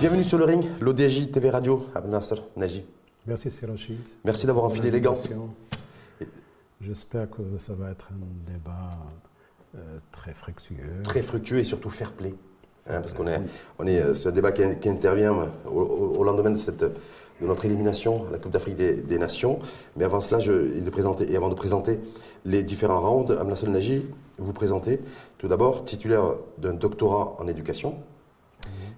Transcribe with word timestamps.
Bienvenue 0.00 0.24
sur 0.24 0.36
le 0.36 0.44
ring, 0.44 0.64
l'ODJ 0.80 1.30
TV 1.30 1.50
Radio, 1.50 1.86
Abnasser 1.94 2.34
Naji. 2.56 2.84
Merci 3.26 3.50
Sirochi. 3.52 3.96
Merci 4.24 4.46
d'avoir 4.46 4.64
enfilé 4.64 4.90
les 4.90 5.00
gants. 5.00 5.14
J'espère 6.80 7.30
que 7.30 7.42
ça 7.58 7.74
va 7.74 7.90
être 7.90 8.08
un 8.10 8.52
débat 8.52 8.98
euh, 9.76 9.98
très 10.10 10.34
fructueux. 10.34 11.02
Très 11.04 11.22
fructueux 11.22 11.58
et 11.58 11.64
surtout 11.64 11.90
fair 11.90 12.10
play. 12.12 12.34
Hein, 12.88 13.00
parce 13.00 13.14
qu'on 13.14 13.28
est, 13.28 13.40
on 13.78 13.86
est, 13.86 14.00
euh, 14.00 14.16
c'est 14.16 14.30
un 14.30 14.32
débat 14.32 14.50
qui, 14.50 14.88
intervient 14.88 15.52
au, 15.66 16.24
lendemain 16.24 16.50
de, 16.50 16.56
cette, 16.56 16.84
de 17.42 17.46
notre 17.46 17.64
élimination 17.64 18.24
à 18.28 18.32
la 18.32 18.38
Coupe 18.38 18.52
d'Afrique 18.52 18.76
des, 18.76 19.18
Nations. 19.18 19.58
Mais 19.96 20.04
avant 20.04 20.20
cela, 20.20 20.38
je, 20.38 20.52
de 20.52 20.90
présenter, 20.90 21.36
avant 21.36 21.48
de 21.48 21.54
présenter 21.54 22.00
les 22.44 22.62
différents 22.62 23.00
rounds, 23.00 23.36
Amnassel 23.38 23.70
Naji, 23.70 24.06
vous 24.38 24.52
présentez 24.52 25.00
tout 25.38 25.48
d'abord 25.48 25.84
titulaire 25.84 26.24
d'un 26.58 26.74
doctorat 26.74 27.36
en 27.38 27.46
éducation, 27.46 27.96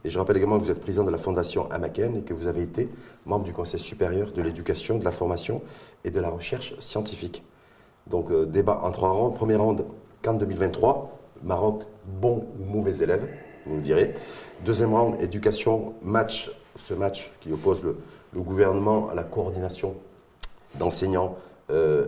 et 0.04 0.10
je 0.10 0.18
rappelle 0.18 0.36
également 0.36 0.58
que 0.58 0.64
vous 0.64 0.70
êtes 0.70 0.80
président 0.80 1.04
de 1.04 1.10
la 1.10 1.16
Fondation 1.16 1.70
Amaken 1.70 2.16
et 2.16 2.20
que 2.20 2.34
vous 2.34 2.46
avez 2.46 2.60
été 2.60 2.90
membre 3.24 3.44
du 3.44 3.54
Conseil 3.54 3.80
supérieur 3.80 4.32
de 4.32 4.42
l'éducation, 4.42 4.98
de 4.98 5.04
la 5.04 5.10
formation 5.10 5.62
et 6.04 6.10
de 6.10 6.20
la 6.20 6.28
recherche 6.28 6.78
scientifique. 6.78 7.42
Donc, 8.06 8.30
euh, 8.30 8.44
débat 8.44 8.80
en 8.82 8.90
trois 8.90 9.12
rounds. 9.12 9.34
Premier 9.34 9.56
round, 9.56 9.82
Cannes 10.20 10.36
2023, 10.36 11.18
Maroc, 11.42 11.84
bon 12.20 12.46
ou 12.60 12.64
mauvais 12.64 12.98
élève, 12.98 13.26
vous 13.64 13.76
me 13.76 13.80
direz. 13.80 14.14
Deuxième 14.62 14.92
round, 14.92 15.20
éducation, 15.22 15.94
match, 16.02 16.50
ce 16.76 16.92
match 16.92 17.32
qui 17.40 17.50
oppose 17.50 17.82
le, 17.82 17.96
gouvernement 18.40 19.08
à 19.08 19.14
la 19.14 19.24
coordination 19.24 19.94
d'enseignants. 20.78 21.36
Euh, 21.70 22.04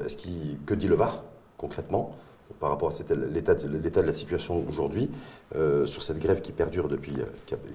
que 0.66 0.74
dit 0.74 0.86
le 0.86 0.96
VAR 0.96 1.24
concrètement 1.56 2.14
par 2.60 2.68
rapport 2.68 2.90
à 2.90 3.14
l'état 3.32 3.54
de, 3.54 4.00
la 4.06 4.12
situation 4.12 4.64
aujourd'hui, 4.68 5.10
euh, 5.56 5.86
sur 5.86 6.02
cette 6.02 6.18
grève 6.18 6.42
qui 6.42 6.52
perdure 6.52 6.88
depuis, 6.88 7.14
euh, 7.18 7.24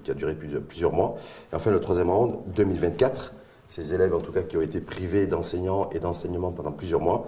qui 0.02 0.12
a, 0.12 0.14
duré 0.14 0.36
plusieurs, 0.36 0.94
mois. 0.94 1.18
Et 1.52 1.56
enfin, 1.56 1.72
le 1.72 1.80
troisième 1.80 2.10
round, 2.10 2.38
2024, 2.56 3.34
ces 3.68 3.94
élèves 3.94 4.14
en 4.14 4.20
tout 4.20 4.32
cas 4.32 4.44
qui 4.44 4.58
ont 4.58 4.62
été 4.62 4.80
privés 4.80 5.28
d'enseignants 5.28 5.90
et 5.92 6.00
d'enseignement 6.00 6.52
pendant 6.52 6.72
plusieurs 6.72 7.02
mois, 7.02 7.28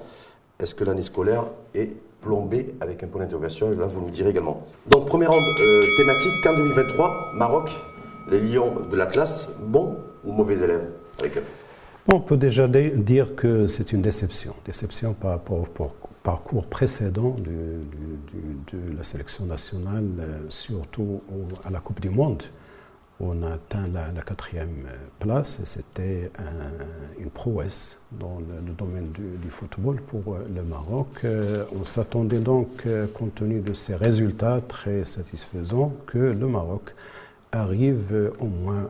est-ce 0.60 0.76
que 0.76 0.84
l'année 0.84 1.02
scolaire 1.02 1.46
est 1.74 1.96
plombée 2.22 2.76
avec 2.80 3.04
un 3.04 3.08
point 3.08 3.22
d'interrogation? 3.22 3.72
Là, 3.72 3.88
vous 3.88 4.02
nous 4.02 4.10
direz 4.10 4.30
également. 4.30 4.62
Donc, 4.88 5.06
premier 5.06 5.26
round 5.26 5.44
thématique, 5.98 6.34
qu'en 6.44 6.54
2023, 6.56 7.32
Maroc, 7.34 7.70
les 8.30 8.40
lions 8.40 8.74
de 8.90 8.96
la 8.96 9.08
classe, 9.08 9.50
bons 9.60 9.98
ou 10.24 10.32
mauvais 10.32 10.60
élèves? 10.60 10.90
On 12.08 12.20
peut 12.20 12.38
déjà 12.38 12.68
dire 12.68 13.36
que 13.36 13.68
c'est 13.68 13.94
une 13.94 14.02
déception. 14.02 14.56
Déception 14.66 15.14
par 15.14 15.32
rapport 15.32 15.60
au 15.60 15.92
parcours 16.24 16.66
précédent 16.66 17.36
de, 17.40 18.96
la 18.96 19.04
sélection 19.04 19.46
nationale, 19.46 20.06
euh, 20.20 20.40
surtout 20.50 21.22
à 21.64 21.70
la 21.70 21.80
Coupe 21.80 22.00
du 22.00 22.10
Monde. 22.10 22.44
On 23.20 23.44
a 23.44 23.54
atteint 23.54 23.88
la, 23.88 24.22
quatrième 24.22 24.88
place 25.20 25.60
et 25.62 25.66
c'était 25.66 26.32
une 27.20 27.30
prouesse 27.30 28.00
dans 28.12 28.40
le, 28.40 28.74
domaine 28.74 29.12
du, 29.12 29.50
football 29.50 30.02
pour 30.02 30.34
euh, 30.34 30.48
le 30.54 30.64
Maroc. 30.64 31.08
Euh, 31.24 31.64
on 31.80 31.84
s'attendait 31.84 32.40
donc, 32.40 32.86
compte 33.14 33.36
tenu 33.36 33.60
de 33.60 33.74
ces 33.74 33.96
résultats 33.96 34.62
très 34.68 35.06
satisfaisants, 35.06 35.94
que 36.08 36.18
le 36.18 36.48
Maroc 36.48 36.96
arrive 37.54 38.32
au 38.40 38.46
moins 38.46 38.90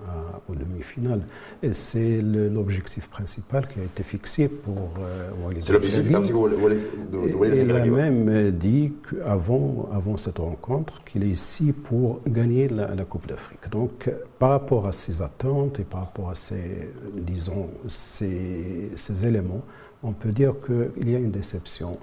aux 0.50 0.56
demi-finales. 0.56 1.22
Et 1.62 1.74
c'est 1.74 2.22
l'objectif 2.22 3.08
principal 3.08 3.68
qui 3.68 3.80
a 3.80 3.84
été 3.84 4.04
fixé 4.04 4.48
pour 4.48 4.94
euh, 5.00 5.30
Walid 5.44 5.64
C'est 5.66 5.74
l'objectif 5.74 6.06
Il 6.10 7.72
a 7.72 7.86
même 7.86 8.52
dit 8.52 8.94
qu'avant 9.10 9.90
avant 9.92 10.18
cette 10.18 10.40
rencontre 10.40 11.04
qu'il 11.04 11.24
est 11.24 11.30
ici 11.30 11.72
pour 11.72 12.22
gagner 12.28 12.68
la, 12.68 12.88
Coupe 13.04 13.28
d'Afrique. 13.28 13.70
Donc 13.70 14.10
par 14.40 14.52
rapport 14.52 14.88
à 14.88 14.92
ces 14.92 15.22
attentes 15.22 15.80
et 15.80 15.84
par 15.84 16.02
rapport 16.02 16.30
à 16.30 16.36
ces, 16.36 16.90
disons, 17.16 17.70
ces 17.88 19.26
éléments, 19.26 19.62
on 20.04 20.12
peut 20.12 20.32
dire 20.32 20.54
qu'il 20.66 21.10
y 21.10 21.16
a 21.16 21.20
une 21.20 21.32
déception 21.32 21.98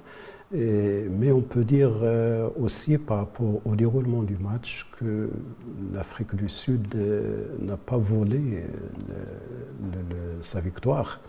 mais 0.53 1.31
on 1.31 1.41
peut 1.41 1.65
dire 1.65 1.93
euh, 2.03 2.49
aussi 2.59 2.99
par 2.99 3.19
rapport 3.19 3.61
au 3.65 3.77
déroulement 3.77 4.23
du 4.23 4.37
match 4.37 4.87
que 4.99 5.31
l'Afrique 5.93 6.35
du 6.35 6.49
Sud 6.49 6.95
euh, 6.95 7.47
n'a 7.61 7.77
pas 7.77 7.97
volé 7.97 8.65
sa 10.43 10.61
victoire. 10.61 11.21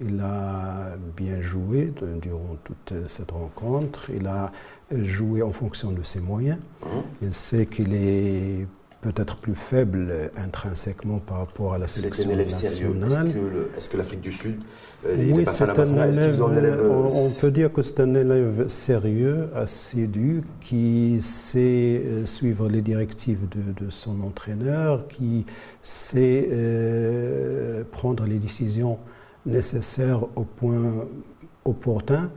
Il 0.00 0.20
a 0.20 0.96
bien 1.16 1.40
joué 1.40 1.92
durant 2.20 2.56
toute 2.64 2.94
cette 3.06 3.30
rencontre. 3.30 4.10
Il 4.10 4.26
a 4.26 4.50
joué 4.90 5.42
en 5.42 5.52
fonction 5.52 5.92
de 5.92 6.02
ses 6.02 6.20
moyens. 6.20 6.58
Mmh. 6.82 6.88
Il 7.22 7.32
sait 7.32 7.66
qu'il 7.66 7.94
est 7.94 8.66
peut-être 9.04 9.36
plus 9.36 9.54
faible 9.54 10.30
intrinsèquement 10.36 11.18
par 11.18 11.36
rapport 11.38 11.74
à 11.74 11.78
la 11.78 11.86
sélection 11.86 12.34
nationale. 12.34 13.32
Est-ce 13.76 13.90
que 13.90 13.98
l'Afrique 13.98 14.22
du 14.22 14.32
Sud 14.32 14.60
euh, 15.06 15.32
oui, 15.34 15.44
c'est 15.46 15.68
un 15.68 16.56
élève, 16.56 16.90
on, 16.90 17.40
peut 17.40 17.50
dire 17.50 17.70
que 17.70 17.82
c'est 17.82 18.00
un 18.00 18.14
élève 18.14 18.68
sérieux, 18.68 19.50
assidu, 19.54 20.42
qui 20.62 21.18
sait 21.20 22.00
euh, 22.06 22.24
suivre 22.24 22.68
les 22.68 22.80
directives 22.80 23.46
de, 23.50 23.90
son 23.90 24.22
entraîneur, 24.22 25.06
qui 25.08 25.44
sait 25.82 26.48
euh, 26.50 27.84
prendre 27.92 28.24
les 28.24 28.38
décisions 28.38 28.98
nécessaires 29.44 30.22
au 30.36 30.44
point 30.44 31.04
opportun. 31.64 32.30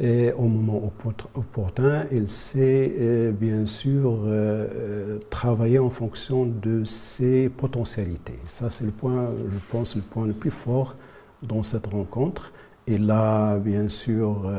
Et 0.00 0.32
au 0.32 0.44
moment 0.44 0.92
opportun, 1.34 2.06
il 2.12 2.28
sait 2.28 2.92
euh, 2.98 3.32
bien 3.32 3.66
sûr 3.66 4.20
euh, 4.24 4.66
euh, 4.72 5.18
travailler 5.30 5.78
en 5.78 5.90
fonction 5.90 6.46
de 6.46 6.84
ses 6.84 7.48
potentialités. 7.48 8.38
Ça, 8.46 8.70
c'est 8.70 8.84
le 8.84 8.92
point, 8.92 9.30
je 9.52 9.58
pense, 9.70 9.96
le 9.96 10.02
point 10.02 10.26
le 10.26 10.32
plus 10.32 10.52
fort 10.52 10.94
dans 11.42 11.62
cette 11.62 11.86
rencontre. 11.86 12.52
Il 12.86 13.10
a 13.10 13.58
bien 13.58 13.88
sûr 13.88 14.50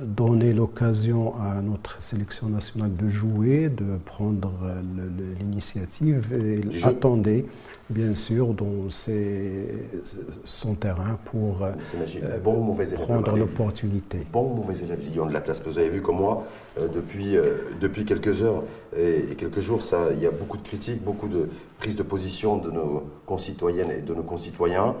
donné 0.00 0.52
l'occasion 0.52 1.34
à 1.38 1.60
notre 1.60 2.00
sélection 2.02 2.48
nationale 2.48 2.96
de 2.96 3.08
jouer, 3.08 3.68
de 3.68 3.98
prendre 4.04 4.52
l'initiative. 5.38 6.26
Il 6.32 6.84
attendait 6.84 7.44
bien 7.92 8.14
sûr, 8.14 8.54
dans 8.54 8.88
son 10.44 10.74
terrain 10.74 11.18
pour 11.26 11.62
euh, 11.62 11.72
bon, 12.42 12.74
prendre 12.96 13.36
l'opportunité. 13.36 14.18
Bon 14.32 14.50
ou 14.50 14.54
mauvais 14.54 14.78
élève 14.82 15.00
Lyon 15.00 15.26
de 15.26 15.32
la 15.32 15.40
classe 15.40 15.62
Vous 15.64 15.78
avez 15.78 15.90
vu 15.90 16.02
comme 16.02 16.16
moi, 16.16 16.44
euh, 16.78 16.88
depuis, 16.88 17.36
euh, 17.36 17.70
depuis 17.80 18.04
quelques 18.04 18.42
heures 18.42 18.64
et, 18.96 19.36
quelques 19.36 19.60
jours, 19.60 19.82
ça, 19.82 20.08
il 20.12 20.20
y 20.20 20.26
a 20.26 20.30
beaucoup 20.30 20.56
de 20.56 20.62
critiques, 20.62 21.02
beaucoup 21.04 21.28
de 21.28 21.48
prises 21.78 21.94
de 21.94 22.02
position 22.02 22.56
de 22.56 22.70
nos 22.70 23.04
concitoyennes 23.26 23.90
et 23.90 24.02
de 24.02 24.14
nos 24.14 24.22
concitoyens, 24.22 24.96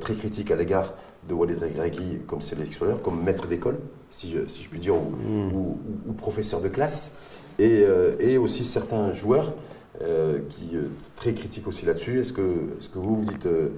très 0.00 0.14
critiques 0.14 0.50
à 0.50 0.56
l'égard 0.56 0.94
de 1.28 1.34
Walid 1.34 1.58
Regragui 1.58 2.20
comme 2.26 2.40
sélectionneur, 2.40 3.02
comme 3.02 3.22
maître 3.22 3.46
d'école, 3.46 3.78
si 4.10 4.30
je, 4.30 4.46
si 4.46 4.62
je 4.62 4.68
puis 4.68 4.78
dire, 4.78 4.94
ou, 4.94 5.78
mm. 6.08 6.14
professeur 6.16 6.60
de 6.60 6.68
classe, 6.68 7.12
et, 7.58 7.84
et 8.20 8.38
aussi 8.38 8.64
certains 8.64 9.12
joueurs 9.12 9.54
euh, 10.02 10.40
qui 10.48 10.74
est 10.74 10.78
euh, 10.78 10.90
très 11.14 11.32
critique 11.32 11.68
aussi 11.68 11.86
là-dessus. 11.86 12.20
Est-ce 12.20 12.32
que, 12.32 12.40
est 12.42 12.90
que 12.90 12.98
vous 12.98 13.16
vous 13.16 13.24
dites 13.24 13.46
euh, 13.46 13.68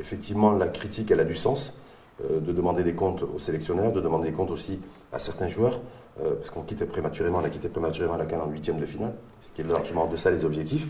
effectivement 0.00 0.50
la 0.52 0.66
critique 0.66 1.10
elle 1.10 1.20
a 1.20 1.24
du 1.24 1.36
sens 1.36 1.72
de 2.20 2.50
demander 2.50 2.82
des 2.82 2.94
comptes 2.94 3.22
aux 3.22 3.38
sélectionneurs, 3.38 3.92
de 3.92 4.00
demander 4.00 4.30
des 4.30 4.36
comptes 4.36 4.50
aussi 4.50 4.80
à 5.12 5.20
certains 5.20 5.46
joueurs, 5.46 5.80
parce 6.16 6.50
qu'on 6.50 6.62
quitte 6.62 6.84
prématurément, 6.84 7.38
on 7.38 7.44
a 7.44 7.48
quitté 7.48 7.68
prématurément 7.68 8.16
la 8.16 8.26
Cannes 8.26 8.40
en 8.40 8.50
huitième 8.50 8.80
de 8.80 8.86
finale, 8.86 9.14
ce 9.40 9.52
qui 9.52 9.60
est 9.60 9.64
largement 9.64 10.02
en 10.02 10.06
deçà 10.08 10.32
des 10.32 10.44
objectifs. 10.44 10.88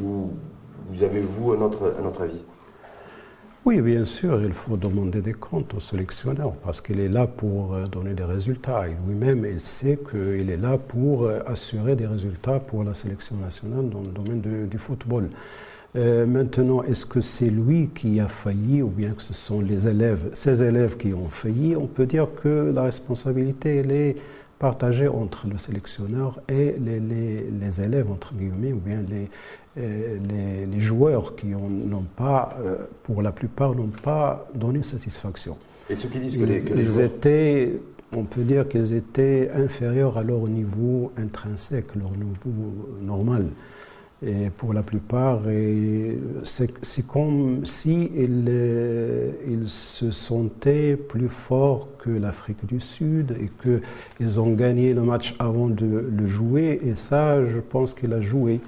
Ou 0.00 0.30
vous 0.88 1.02
avez 1.02 1.20
vous 1.20 1.50
un 1.50 1.62
autre, 1.62 1.96
un 2.00 2.06
autre 2.06 2.22
avis? 2.22 2.40
Oui, 3.64 3.80
bien 3.80 4.04
sûr, 4.04 4.42
il 4.42 4.52
faut 4.52 4.76
demander 4.76 5.20
des 5.20 5.34
comptes 5.34 5.74
au 5.74 5.80
sélectionneur 5.80 6.52
parce 6.64 6.80
qu'il 6.80 7.00
est 7.00 7.08
là 7.08 7.26
pour 7.26 7.74
euh, 7.74 7.86
donner 7.86 8.14
des 8.14 8.24
résultats. 8.24 8.86
Lui-même, 9.06 9.44
il 9.44 9.60
sait 9.60 9.98
qu'il 10.10 10.48
est 10.50 10.56
là 10.56 10.78
pour 10.78 11.24
euh, 11.24 11.40
assurer 11.46 11.96
des 11.96 12.06
résultats 12.06 12.60
pour 12.60 12.84
la 12.84 12.94
sélection 12.94 13.36
nationale 13.36 13.90
dans 13.90 14.00
le 14.00 14.08
domaine 14.08 14.40
du 14.40 14.78
football. 14.78 15.28
Euh, 15.96 16.26
maintenant, 16.26 16.82
est-ce 16.82 17.06
que 17.06 17.20
c'est 17.20 17.50
lui 17.50 17.90
qui 17.94 18.20
a 18.20 18.28
failli 18.28 18.82
ou 18.82 18.88
bien 18.88 19.10
que 19.10 19.22
ce 19.22 19.34
sont 19.34 19.60
les 19.60 19.88
élèves, 19.88 20.30
ces 20.32 20.62
élèves 20.62 20.96
qui 20.96 21.12
ont 21.12 21.28
failli? 21.28 21.74
On 21.76 21.86
peut 21.86 22.06
dire 22.06 22.28
que 22.42 22.72
la 22.74 22.82
responsabilité, 22.84 23.76
elle 23.76 23.90
est 23.90 24.16
partagée 24.58 25.08
entre 25.08 25.46
le 25.46 25.56
sélectionneur 25.56 26.40
et 26.48 26.74
les, 26.78 27.00
les 27.00 27.80
élèves, 27.80 28.10
entre 28.10 28.34
guillemets, 28.34 28.72
ou 28.72 28.80
bien 28.80 29.02
les, 29.08 29.28
les, 29.78 30.80
joueurs 30.80 31.34
qui 31.36 31.46
n'ont 31.46 32.06
pas, 32.16 32.56
euh, 32.60 32.76
pour 33.02 33.22
la 33.22 33.32
plupart, 33.32 33.74
n'ont 33.74 33.90
pas 34.02 34.48
donné 34.54 34.82
satisfaction. 34.82 35.56
Et 35.90 35.94
ceux 35.94 36.08
qui 36.08 36.18
disent 36.18 36.36
que 36.36 36.44
les, 36.44 36.64
ils 36.64 36.84
joueurs... 36.84 37.06
étaient, 37.06 37.72
on 38.12 38.24
peut 38.24 38.42
dire 38.42 38.68
qu'ils 38.68 38.92
étaient 38.92 39.50
inférieurs 39.54 40.18
à 40.18 40.22
leur 40.22 40.46
niveau 40.48 41.12
intrinsèque, 41.16 41.94
leur 41.94 42.12
niveau 42.12 42.88
normal. 43.02 43.46
Et 44.26 44.50
pour 44.50 44.72
la 44.72 44.82
plupart, 44.82 45.42
c'est 46.42 47.06
comme 47.06 47.64
si 47.64 48.10
ils, 48.16 49.68
se 49.68 50.10
sentaient 50.10 50.96
plus 50.96 51.28
forts 51.28 51.88
que 51.98 52.10
l'Afrique 52.10 52.66
du 52.66 52.80
Sud 52.80 53.36
et 53.40 53.48
qu'ils 53.62 54.40
ont 54.40 54.54
gagné 54.54 54.92
le 54.92 55.02
match 55.02 55.36
avant 55.38 55.68
de 55.68 56.10
le 56.10 56.26
jouer. 56.26 56.80
Et 56.84 56.96
ça, 56.96 57.46
je 57.46 57.58
pense 57.60 57.94
qu'il 57.94 58.12
a 58.12 58.20
joué 58.20 58.60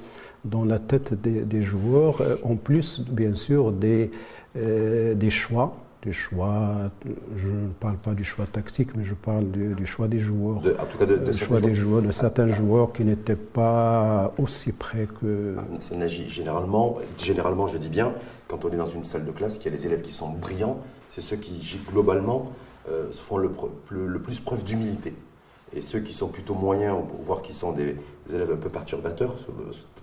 dans 0.44 0.64
la 0.64 0.78
tête 0.78 1.14
des, 1.14 1.62
joueurs, 1.62 2.22
en 2.44 2.56
plus, 2.56 3.00
bien 3.00 3.34
sûr, 3.34 3.72
des, 3.72 4.10
euh, 4.56 5.14
des 5.14 5.31
choix 5.31 5.76
des 6.02 6.12
choix, 6.12 6.90
je 7.37 7.48
ne 7.48 7.69
parle 7.78 7.96
pas 7.96 8.14
du 8.14 8.25
choix 8.25 8.46
tactique, 8.46 8.96
mais 8.96 9.04
je 9.04 9.14
parle 9.14 9.50
du, 9.50 9.87
choix 9.87 10.08
des 10.08 10.19
joueurs. 10.19 10.56
en 10.58 10.87
tout 10.87 10.98
cas, 10.98 11.04
de, 11.04 11.16
de 11.16 11.32
choix 11.32 11.60
des 11.60 11.75
joueurs, 11.75 12.00
de 12.00 12.10
certains 12.10 12.48
joueurs 12.48 12.92
qui 12.92 13.04
n'étaient 13.04 13.37
pas 13.37 14.32
aussi 14.38 14.72
près 14.72 15.06
que. 15.20 15.56
Ah, 15.58 15.96
généralement, 16.08 16.96
généralement, 17.19 17.66
je 17.66 17.76
dis 17.76 17.90
bien, 17.90 18.14
quand 18.48 18.64
on 18.64 18.70
est 18.70 18.76
dans 18.76 18.87
une 18.87 19.04
salle 19.04 19.26
de 19.26 19.31
classe, 19.31 19.58
qu'il 19.58 19.70
y 19.70 19.75
a 19.75 19.76
des 19.76 19.87
élèves 19.87 20.02
qui 20.02 20.12
sont 20.12 20.31
brillants, 20.31 20.78
c'est 21.10 21.20
ceux 21.20 21.37
qui, 21.37 21.78
globalement, 21.90 22.50
euh, 22.88 23.12
font 23.12 23.37
le, 23.37 23.50
plus 24.19 24.40
preuve 24.40 24.64
d'humilité. 24.64 25.14
Et 25.72 25.81
ceux 25.81 26.00
qui 26.00 26.12
sont 26.12 26.28
plutôt 26.28 26.55
moyens, 26.55 26.99
voire 27.22 27.43
qui 27.43 27.52
sont 27.52 27.72
des, 27.72 27.96
élèves 28.32 28.52
un 28.52 28.56
peu 28.56 28.69
perturbateurs, 28.69 29.37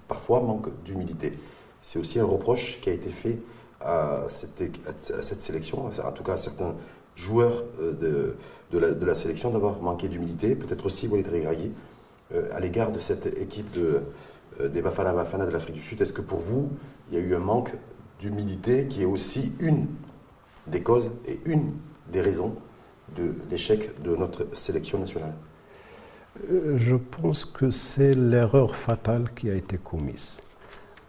parfois 0.08 0.42
manquent 0.42 0.72
d'humilité. 0.84 1.34
C'est 1.82 2.00
aussi 2.00 2.20
un 2.20 2.26
reproche 2.26 2.80
qui 2.82 2.90
a 2.90 2.94
été 2.94 3.10
fait 3.10 3.40
à 3.82 4.24
cette, 4.28 5.42
sélection, 5.42 5.86
en 5.86 6.12
tout 6.12 6.24
cas 6.24 6.34
à 6.34 6.38
certains 6.38 6.76
joueurs 7.16 7.64
euh, 7.82 8.36
de, 8.72 9.06
la, 9.06 9.16
sélection, 9.16 9.50
d'avoir 9.52 9.82
manqué 9.82 10.08
d'humilité, 10.08 10.56
peut-être 10.56 10.86
aussi 10.86 11.08
Walid 11.08 11.28
Regragui, 11.28 11.74
euh, 12.34 12.50
à 12.54 12.60
l'égard 12.60 12.92
de 12.92 13.00
cette 13.00 13.26
équipe 13.40 13.72
de, 13.72 14.02
euh, 14.62 14.70
des 14.70 14.82
Bafana 14.82 15.14
Bafana 15.14 15.46
de 15.46 15.52
l'Afrique 15.52 15.76
du 15.76 15.82
Sud. 15.82 16.02
Est-ce 16.02 16.14
que 16.14 16.22
pour 16.22 16.40
vous, 16.40 16.70
il 17.10 17.18
y 17.18 17.22
a 17.22 17.24
eu 17.24 17.36
un 17.36 17.40
manque 17.40 17.74
d'humilité 18.20 18.88
qui 18.88 19.02
est 19.02 19.06
aussi 19.06 19.52
une 19.60 19.88
des 20.68 20.82
causes 20.82 21.12
et 21.26 21.40
une 21.46 21.74
des 22.12 22.22
raisons 22.22 22.56
de 23.16 23.34
l'échec 23.50 24.02
de 24.02 24.16
notre 24.16 24.48
sélection 24.56 25.00
nationale? 25.00 25.34
Je 26.76 26.96
pense 26.96 27.46
que 27.46 27.72
c'est 27.72 28.14
l'erreur 28.14 28.76
fatale 28.76 29.32
qui 29.34 29.50
a 29.50 29.56
été 29.56 29.78
commise. 29.78 30.38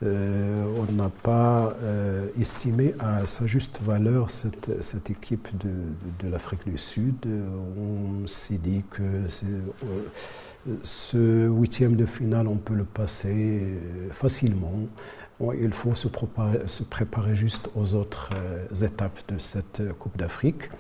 Euh, 0.04 0.64
on 0.76 0.92
n'a 0.92 1.08
pas 1.08 1.74
euh, 1.82 2.28
estimé 2.40 2.94
à 3.00 3.26
sa 3.26 3.46
juste 3.46 3.80
valeur 3.82 4.30
cette, 4.30 4.70
équipe 5.10 5.48
de, 5.58 6.28
l'Afrique 6.28 6.68
du 6.68 6.78
Sud. 6.78 7.26
On 7.76 8.26
s'est 8.28 8.58
dit 8.58 8.84
que 8.90 9.02
euh, 9.02 10.78
ce 10.82 11.48
huitième 11.48 11.96
de 11.96 12.06
finale, 12.06 12.46
on 12.46 12.56
peut 12.56 12.74
le 12.74 12.84
passer 12.84 13.66
facilement. 14.12 14.86
Il 15.60 15.72
faut 15.72 15.94
se 15.94 16.08
préparer, 16.08 16.60
se 16.66 16.82
préparer 16.82 17.34
juste 17.34 17.68
aux 17.74 17.94
autres 17.94 18.30
étapes 18.82 19.20
de 19.28 19.38
cette 19.38 19.82
Coupe 19.98 20.16
d'Afrique. 20.16 20.70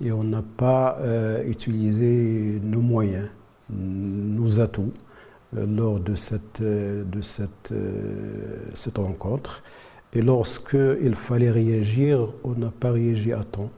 Et 0.00 0.12
on 0.12 0.24
n'a 0.24 0.42
pas 0.42 0.98
utilisé 1.46 2.60
nos 2.62 2.80
moyens, 2.80 3.28
nos 3.70 4.60
atouts 4.60 4.92
euh, 5.56 5.66
lors 5.66 6.00
de 6.00 6.16
cette, 6.16 6.60
euh, 6.60 7.04
de 7.04 7.20
cette, 7.20 7.70
euh, 7.70 8.56
cette 8.74 8.98
rencontre. 8.98 9.62
Et 10.12 10.22
lorsqu'il 10.22 11.14
fallait 11.14 11.50
réagir, 11.50 12.32
on 12.42 12.54
n'a 12.54 12.70
pas 12.70 12.90
réagi 12.90 13.32
à 13.32 13.44
temps. 13.44 13.70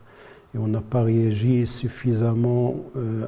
Et 0.54 0.58
on 0.58 0.66
n'a 0.66 0.80
pas 0.80 1.02
réagi 1.02 1.66
suffisamment 1.66 2.76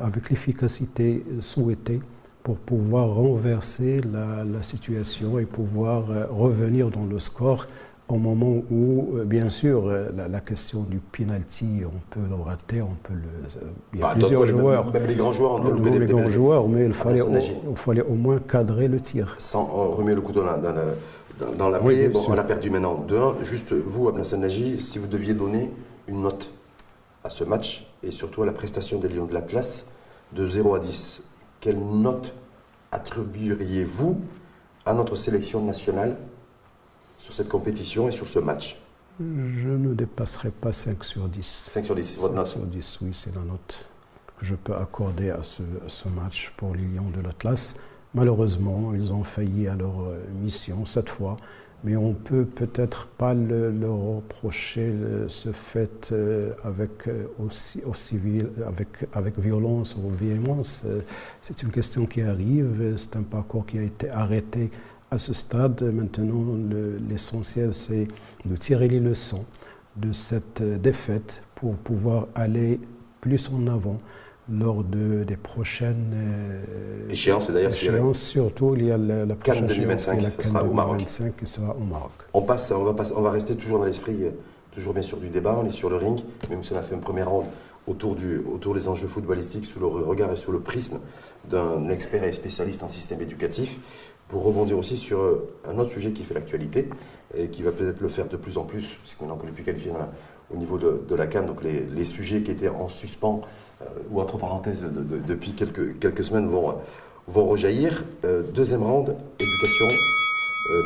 avec 0.01 0.31
l'efficacité 0.31 1.23
souhaitée 1.41 2.01
pour 2.43 2.57
pouvoir 2.57 3.09
renverser 3.09 4.01
la, 4.01 4.43
la, 4.45 4.63
situation 4.63 5.39
et 5.39 5.45
pouvoir 5.45 6.05
revenir 6.31 6.89
dans 6.89 7.05
le 7.05 7.19
score 7.19 7.67
au 8.11 8.19
moment 8.19 8.63
où, 8.71 9.17
euh, 9.17 9.25
bien 9.25 9.51
sûr, 9.51 9.87
euh, 9.87 10.11
la, 10.29 10.41
question 10.41 10.83
du 10.83 10.99
penalty, 10.99 11.83
on 11.85 11.99
peut 12.11 12.27
le 12.29 12.35
rater, 12.35 12.83
on 12.83 12.97
peut 13.03 13.15
le. 13.15 13.63
Il 13.93 14.01
y 14.01 14.03
a 14.03 14.09
bah, 14.09 14.15
plusieurs 14.15 14.47
joueurs. 14.47 14.93
Même 14.93 15.07
les 15.07 15.15
grands 15.15 15.33
joueurs, 15.33 15.53
on 15.55 15.85
a 15.85 15.99
les 15.99 16.07
grands 16.07 16.29
joueurs, 16.29 16.69
mais 16.69 16.87
il 16.87 16.93
fallait, 16.93 17.21
au, 17.21 17.75
fallait 17.77 18.03
au 18.03 18.15
moins 18.15 18.39
cadrer 18.39 18.89
le 18.89 19.01
tir. 19.01 19.35
Sans 19.39 19.65
remettre 19.65 20.17
le 20.17 20.23
couteau 20.23 20.43
dans, 20.43 20.59
dans, 20.59 21.55
dans, 21.57 21.71
la 21.71 21.79
plaie, 21.79 22.09
bon, 22.09 22.23
on 22.29 22.33
a 22.33 22.45
perdu 22.45 22.71
maintenant 22.71 23.05
2-1. 23.09 23.43
Juste, 23.43 23.73
vous, 23.73 24.11
Nagy, 24.11 24.81
si 24.81 24.99
vous 24.99 25.07
deviez 25.07 25.35
donner 25.35 25.71
une 26.09 26.23
note 26.23 26.51
à 27.23 27.31
ce 27.31 27.45
match 27.45 27.87
et 28.03 28.11
surtout 28.11 28.43
à 28.43 28.47
la 28.47 28.53
prestation 28.53 28.99
des 28.99 29.09
Lions 29.09 29.27
de 29.27 29.35
la 29.35 29.43
classe 29.43 29.87
de 30.33 30.47
0 30.47 30.75
à 30.75 30.79
10, 30.79 31.23
quelle 31.61 31.79
note 31.79 32.35
attribueriez-vous 32.93 34.19
à 34.87 34.95
notre 34.95 35.15
sélection 35.15 35.63
nationale 35.63 36.17
sur 37.21 37.35
cette 37.35 37.49
compétition 37.49 38.09
et 38.09 38.13
sur 38.13 38.27
ce 38.27 38.39
match 38.39 38.81
Je 39.21 39.69
ne 39.69 39.95
dépasserai 39.95 40.51
pas 40.51 40.73
5 40.73 41.05
sur 41.05 41.29
10. 41.29 41.67
5 41.71 41.85
sur 41.85 41.95
10, 41.95 42.17
votre 42.19 42.35
note 42.35 42.47
5 42.47 42.53
sur 42.53 42.67
10, 42.67 42.99
oui, 43.03 43.11
c'est 43.13 43.35
la 43.35 43.43
note 43.43 43.87
que 44.39 44.47
je 44.47 44.55
peux 44.55 44.75
accorder 44.75 45.31
à 45.31 45.43
ce, 45.43 45.63
ce 45.87 46.09
match 46.09 46.53
pour 46.57 46.75
les 46.75 46.83
Lions 46.83 47.11
de 47.15 47.21
l'Atlas. 47.21 47.77
Malheureusement, 48.15 48.93
ils 48.95 49.13
ont 49.13 49.23
failli 49.23 49.69
à 49.69 49.77
leur 49.77 50.01
euh, 50.01 50.19
mission 50.43 50.87
cette 50.87 51.11
fois, 51.11 51.37
mais 51.85 51.95
on 51.95 52.15
peut 52.15 52.47
peut-être 52.47 53.07
pas 53.07 53.35
le, 53.35 53.71
leur 53.71 53.97
reprocher 53.97 54.93
ce 55.29 55.53
fait 55.53 56.11
euh, 56.13 56.53
avec, 56.65 57.07
euh, 57.07 57.27
aussi, 57.39 57.83
aussi, 57.85 58.19
avec, 58.67 58.89
avec 59.13 59.39
violence 59.39 59.95
ou 59.95 60.09
véhémence. 60.09 60.85
C'est 61.43 61.63
une 61.63 61.71
question 61.71 62.07
qui 62.07 62.23
arrive, 62.23 62.95
c'est 62.97 63.15
un 63.17 63.23
parcours 63.23 63.67
qui 63.67 63.79
a 63.79 63.83
été 63.83 64.09
arrêté 64.09 64.71
à 65.11 65.19
ce 65.19 65.35
stade, 65.35 65.83
maintenant, 65.83 66.57
l'essentiel, 67.09 67.75
c'est 67.75 68.07
de 68.45 68.57
tirer 68.57 68.89
les 68.89 69.01
leçons 69.01 69.45
de 69.97 70.13
cette 70.13 70.63
défaite 70.63 71.43
pour 71.55 71.75
pouvoir 71.75 72.29
aller 72.35 72.81
plus 73.21 73.51
en 73.53 73.67
avant 73.67 73.99
lors 74.51 74.83
de, 74.83 75.25
des 75.25 75.37
prochaines 75.37 76.13
euh, 76.15 77.11
échéances. 77.11 77.51
d'ailleurs, 77.51 77.75
surtout, 78.15 78.75
il 78.77 78.87
y 78.87 78.91
a 78.91 78.99
la, 78.99 79.25
la 79.27 79.35
prochaine 79.37 79.67
2025, 79.67 80.23
ça 80.23 80.43
sera 80.43 80.65
au 80.65 80.73
Maroc. 80.73 81.05
qui 81.05 81.47
sera 81.47 81.77
au 81.77 81.85
Maroc. 81.85 82.13
On, 82.33 82.43
passe, 82.43 82.73
on, 82.73 82.83
va 82.85 83.05
on 83.17 83.23
va 83.23 83.31
rester 83.31 83.55
toujours 83.57 83.79
dans 83.79 83.85
l'esprit, 83.85 84.25
euh, 84.25 84.31
toujours 84.73 84.93
bien 84.93 85.03
sûr 85.03 85.19
du 85.19 85.29
débat, 85.29 85.57
on 85.61 85.67
est 85.67 85.71
sur 85.71 85.91
le 85.91 85.97
ring, 85.97 86.21
même 86.49 86.65
si 86.65 86.73
on 86.73 86.77
a 86.77 86.83
fait 86.83 86.95
un 86.95 86.99
premier 86.99 87.23
round 87.23 87.47
autour, 87.87 88.15
du, 88.15 88.39
autour 88.39 88.75
des 88.75 88.89
enjeux 88.89 89.09
footballistiques 89.09 89.67
sous 89.67 89.81
le 89.81 89.87
regard 89.87 90.33
et 90.33 90.37
sous 90.37 90.53
le 90.53 90.61
prisme 90.61 90.99
d'un 91.49 91.89
expert 91.89 92.25
et 92.25 92.33
spécialiste 92.33 92.83
en 92.83 92.89
système 92.89 93.21
éducatif 93.21 93.79
pour 94.31 94.45
rebondir 94.45 94.79
aussi 94.79 94.97
sur 94.97 95.21
euh, 95.21 95.49
un 95.69 95.79
autre 95.79 95.91
sujet 95.91 96.13
qui 96.13 96.23
fait 96.23 96.35
l'actualité 96.35 96.89
et 97.35 97.49
qui 97.49 97.63
va 97.63 97.73
peut-être 97.73 98.01
le 98.01 98.09
faire 98.09 98.29
de 98.29 98.37
plus 98.37 98.57
en 98.57 98.65
plus, 98.65 98.97
puisqu'on 99.03 99.27
n'en 99.27 99.37
connaît 99.37 99.53
plus 99.53 99.65
qualifié 99.65 99.93
au 100.53 100.57
niveau 100.57 100.79
de, 100.79 101.15
la 101.15 101.27
Cannes, 101.27 101.47
donc 101.47 101.63
les, 101.63 102.05
sujets 102.05 102.43
qui 102.43 102.51
étaient 102.51 102.69
en 102.69 102.89
suspens 102.89 103.43
euh, 103.83 103.85
ou 104.11 104.21
entre 104.21 104.39
parenthèses 104.39 104.85
depuis 105.27 105.53
quelques, 105.53 106.25
semaines 106.25 106.49
vont, 106.49 106.77
vont 107.27 107.47
rejaillir. 107.47 108.05
Euh, 108.25 108.43
deuxième 108.43 108.83
round, 108.83 109.17
éducation, 109.39 109.87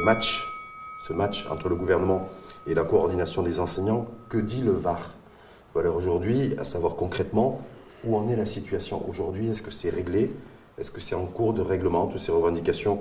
match, 0.05 0.47
ce 1.07 1.13
match 1.13 1.47
entre 1.51 1.69
le 1.69 1.77
gouvernement 1.77 2.29
et 2.67 2.75
la 2.75 2.85
coordination 2.85 3.43
des 3.43 3.61
enseignants, 3.61 4.07
que 4.29 4.39
dit 4.39 4.63
le 4.63 4.73
VAR? 4.73 5.15
Voilà 5.75 5.91
aujourd'hui, 5.91 6.55
à 6.59 6.65
savoir 6.65 6.97
concrètement, 6.97 7.61
où 8.05 8.17
en 8.17 8.29
est 8.29 8.37
la 8.37 8.47
situation 8.47 9.07
aujourd'hui? 9.09 9.51
Est-ce 9.51 9.63
que 9.63 9.71
c'est 9.71 9.91
réglé? 9.91 10.31
Est-ce 10.79 10.91
que 10.91 11.01
c'est 11.01 11.15
en 11.15 11.27
cours 11.27 11.53
de 11.53 11.63
règlement, 11.63 12.07
toutes 12.07 12.21
ces 12.21 12.33
revendications 12.33 13.01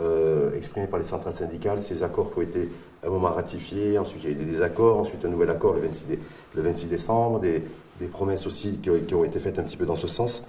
euh, 0.00 0.54
exprimés 0.54 0.86
par 0.86 0.98
les 0.98 1.04
centrales 1.04 1.32
syndicales, 1.32 1.82
ces 1.82 2.02
accords 2.02 2.32
qui 2.32 2.38
ont 2.38 2.42
été 2.42 2.68
un 3.04 3.10
moment 3.10 3.28
ratifiés, 3.28 3.98
ensuite 3.98 4.22
il 4.24 4.30
y 4.30 4.32
a 4.32 4.36
eu 4.36 4.38
des 4.38 4.44
désaccords, 4.44 4.98
ensuite 4.98 5.24
un 5.24 5.28
nouvel 5.28 5.50
accord 5.50 5.74
le 5.74 5.80
26, 5.80 6.06
le 6.54 6.62
26 6.62 6.86
décembre, 6.86 7.40
des, 7.40 7.62
promesses 8.10 8.46
aussi 8.48 8.78
qui, 8.78 9.14
ont 9.14 9.22
été 9.22 9.38
faites 9.38 9.60
un 9.60 9.62
petit 9.62 9.76
peu 9.76 9.86
dans 9.86 9.94
ce 9.94 10.08
sens. 10.08 10.42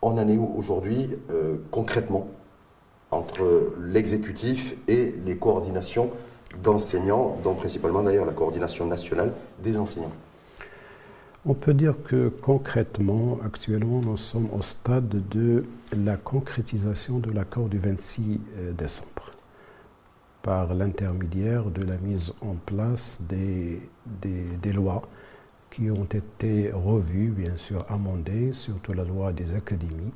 On 0.00 0.16
en 0.16 0.28
est 0.28 0.36
où 0.36 0.54
aujourd'hui 0.56 1.10
euh, 1.30 1.56
concrètement 1.72 2.28
entre 3.10 3.72
l'exécutif 3.80 4.76
et 4.86 5.14
les 5.24 5.36
coordinations 5.36 6.10
d'enseignants, 6.62 7.36
dont 7.42 7.54
principalement 7.54 8.02
d'ailleurs 8.02 8.26
la 8.26 8.32
coordination 8.32 8.86
nationale 8.86 9.32
des 9.62 9.76
enseignants? 9.76 10.12
On 11.46 11.54
peut 11.54 11.74
dire 11.74 11.94
que 12.04 12.28
concrètement, 12.28 13.38
actuellement, 13.44 14.00
nous 14.00 14.16
sommes 14.16 14.48
au 14.52 14.62
stade 14.62 15.28
de 15.28 15.64
la 15.92 16.16
concrétisation 16.16 17.18
de 17.18 17.30
l'accord 17.30 17.68
du 17.68 17.78
26 17.78 18.40
euh, 18.56 18.72
décembre 18.72 19.30
par 20.42 20.74
l'intermédiaire 20.74 21.64
de 21.64 21.82
la 21.82 21.96
mise 21.98 22.32
en 22.42 22.54
place 22.54 23.20
des, 23.22 23.80
des, 24.20 24.72
lois 24.72 25.00
qui 25.70 25.90
ont 25.90 26.04
été 26.04 26.70
revues, 26.70 27.30
bien 27.30 27.56
sûr 27.56 27.84
amendées, 27.88 28.52
surtout 28.52 28.92
la 28.92 29.04
loi 29.04 29.32
des 29.32 29.54
académies, 29.54 30.12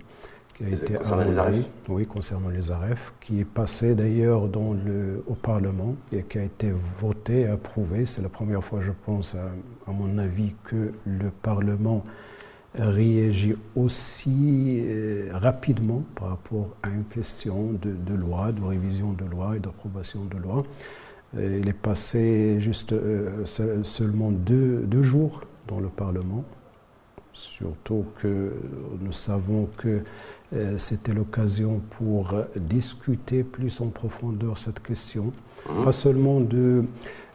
qui 0.59 0.65
a 0.65 0.69
été 0.69 0.95
concernant 0.95 1.25
les 1.25 1.39
AREF 1.39 1.71
Oui, 1.89 2.07
concernant 2.07 2.49
les 2.49 2.71
AREF, 2.71 3.13
qui 3.21 3.41
est 3.41 3.45
passé 3.45 3.95
d'ailleurs 3.95 4.43
au 4.43 5.35
Parlement 5.35 5.95
et 6.13 6.23
qui 6.25 6.39
a 6.39 6.43
été 6.43 6.73
voté 7.01 7.41
et 7.43 7.47
approuvé. 7.47 8.07
C'est 8.07 8.23
la 8.23 8.29
première 8.29 8.65
fois, 8.65 8.81
je 8.81 8.91
pense, 9.07 9.35
à, 9.35 9.93
mon 9.93 10.19
avis, 10.19 10.55
que 10.65 10.93
le 11.07 11.31
Parlement 11.31 12.03
réagit 12.75 13.57
aussi 13.77 14.81
euh, 14.85 15.31
rapidement 15.33 16.03
par 16.15 16.31
rapport 16.31 16.69
à 16.83 16.89
une 16.89 17.05
question 17.05 17.73
de, 17.73 18.15
loi, 18.15 18.53
de 18.53 18.63
révision 18.63 19.13
de 19.13 19.25
loi 19.25 19.57
et 19.57 19.61
d'approbation 19.61 20.25
de 20.25 20.37
loi. 20.37 20.65
il 21.35 21.67
est 21.67 21.73
passé 21.73 22.61
juste 22.61 22.95
seulement 23.85 24.31
deux, 24.31 24.83
deux, 24.87 25.03
jours 25.03 25.41
dans 25.67 25.81
le 25.81 25.89
Parlement, 25.89 26.45
surtout 27.39 28.05
que 28.21 28.53
nous 29.01 29.13
savons 29.13 29.69
que 29.77 30.03
c'était 30.77 31.13
l'occasion 31.13 31.81
pour 31.91 32.35
discuter 32.57 33.45
plus 33.45 33.81
en 33.81 33.89
profondeur 33.89 34.59
cette 34.59 34.81
question, 34.81 35.33
mmh. 35.69 35.85
pas 35.85 35.93
seulement 35.93 36.41
de 36.41 36.85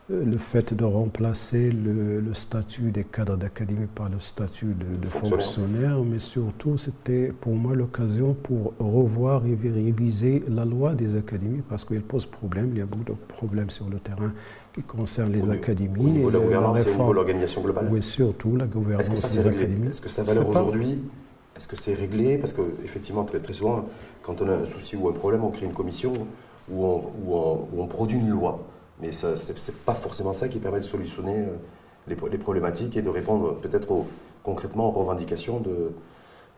le 0.09 0.37
fait 0.37 0.73
de 0.73 0.83
remplacer 0.83 1.71
le, 1.71 2.21
statut 2.33 2.91
des 2.91 3.03
cadres 3.03 3.37
d'académie 3.37 3.87
par 3.93 4.09
le 4.09 4.19
statut 4.19 4.73
de, 4.73 5.07
fonctionnaire. 5.07 6.03
mais 6.03 6.19
surtout 6.19 6.77
c'était 6.77 7.27
pour 7.27 7.55
moi 7.55 7.75
l'occasion 7.75 8.33
pour 8.33 8.73
revoir 8.79 9.43
et 9.45 9.55
réviser 9.69 10.43
la 10.47 10.65
loi 10.65 10.93
des 10.93 11.15
académies 11.15 11.61
parce 11.69 11.85
qu'elle 11.85 12.01
pose 12.01 12.25
problème. 12.25 12.69
Il 12.73 12.79
y 12.79 12.81
a 12.81 12.85
beaucoup 12.85 13.03
de 13.03 13.13
problèmes 13.27 13.69
sur 13.69 13.89
le 13.89 13.99
terrain 13.99 14.33
qui 14.73 14.81
concernent 14.81 15.31
les 15.31 15.49
académies. 15.49 16.05
Au 16.05 16.09
niveau 16.09 16.31
de 16.31 16.37
la 16.37 16.43
gouvernance 16.43 16.85
et 16.85 16.89
au 16.89 16.93
niveau 16.93 17.09
de 17.09 17.15
l'organisation 17.15 17.61
globale 17.61 17.87
Oui, 17.91 18.03
surtout 18.03 18.55
la 18.55 18.65
gouvernance 18.65 19.31
des 19.33 19.47
académies. 19.47 19.87
Est-ce 19.87 20.01
que 20.01 20.09
ça 20.09 20.23
va 20.23 20.41
aujourd'hui 20.41 20.99
Est-ce 21.55 21.67
que 21.67 21.75
c'est 21.75 21.93
réglé 21.93 22.37
Parce 22.37 22.53
qu'effectivement, 22.53 23.23
très, 23.23 23.39
très 23.39 23.53
souvent, 23.53 23.85
quand 24.23 24.41
on 24.41 24.49
a 24.49 24.53
un 24.55 24.65
souci 24.65 24.95
ou 24.95 25.07
un 25.09 25.13
problème, 25.13 25.43
on 25.43 25.51
crée 25.51 25.65
une 25.65 25.73
commission 25.73 26.13
où 26.71 26.85
on 27.77 27.87
produit 27.87 28.17
une 28.17 28.29
loi. 28.29 28.59
Mais 29.01 29.11
ce 29.11 29.27
n'est 29.27 29.77
pas 29.85 29.93
forcément 29.93 30.33
ça 30.33 30.47
qui 30.47 30.59
permet 30.59 30.79
de 30.79 30.85
solutionner 30.85 31.39
euh, 31.39 31.55
les, 32.07 32.37
problématiques 32.37 32.95
et 32.95 33.01
de 33.01 33.09
répondre 33.09 33.55
peut-être 33.55 34.05
concrètement 34.43 34.89
aux 34.89 34.91
revendications 34.91 35.59
de, 35.59 35.91